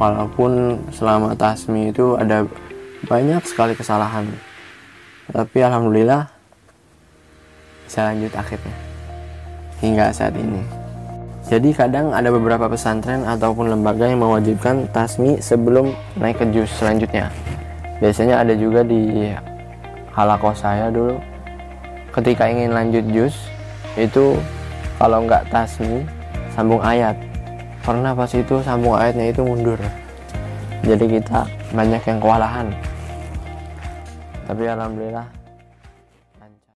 walaupun 0.00 0.80
selama 0.88 1.36
tasmi 1.36 1.92
itu 1.92 2.16
ada 2.16 2.48
banyak 3.06 3.42
sekali 3.44 3.76
kesalahan. 3.76 4.24
Tapi 5.28 5.58
alhamdulillah 5.60 6.31
bisa 7.92 8.08
lanjut 8.08 8.32
akhirnya. 8.32 8.76
Hingga 9.84 10.16
saat 10.16 10.32
ini. 10.32 10.64
Jadi 11.44 11.76
kadang 11.76 12.16
ada 12.16 12.32
beberapa 12.32 12.64
pesantren 12.64 13.28
ataupun 13.28 13.68
lembaga 13.68 14.08
yang 14.08 14.24
mewajibkan 14.24 14.88
tasmi 14.96 15.36
sebelum 15.44 15.92
naik 16.16 16.40
ke 16.40 16.48
jus 16.56 16.72
selanjutnya. 16.80 17.28
Biasanya 18.00 18.40
ada 18.40 18.56
juga 18.56 18.80
di 18.80 19.28
halako 20.16 20.56
saya 20.56 20.88
dulu. 20.88 21.20
Ketika 22.16 22.48
ingin 22.48 22.72
lanjut 22.72 23.04
jus 23.12 23.36
itu 24.00 24.40
kalau 24.96 25.28
nggak 25.28 25.52
tasmi 25.52 26.08
sambung 26.56 26.80
ayat. 26.80 27.12
Karena 27.84 28.16
pas 28.16 28.32
itu 28.32 28.56
sambung 28.64 28.96
ayatnya 28.96 29.28
itu 29.28 29.44
mundur. 29.44 29.76
Jadi 30.80 31.20
kita 31.20 31.44
banyak 31.76 32.00
yang 32.08 32.18
kewalahan. 32.24 32.72
Tapi 34.48 34.64
alhamdulillah 34.64 35.41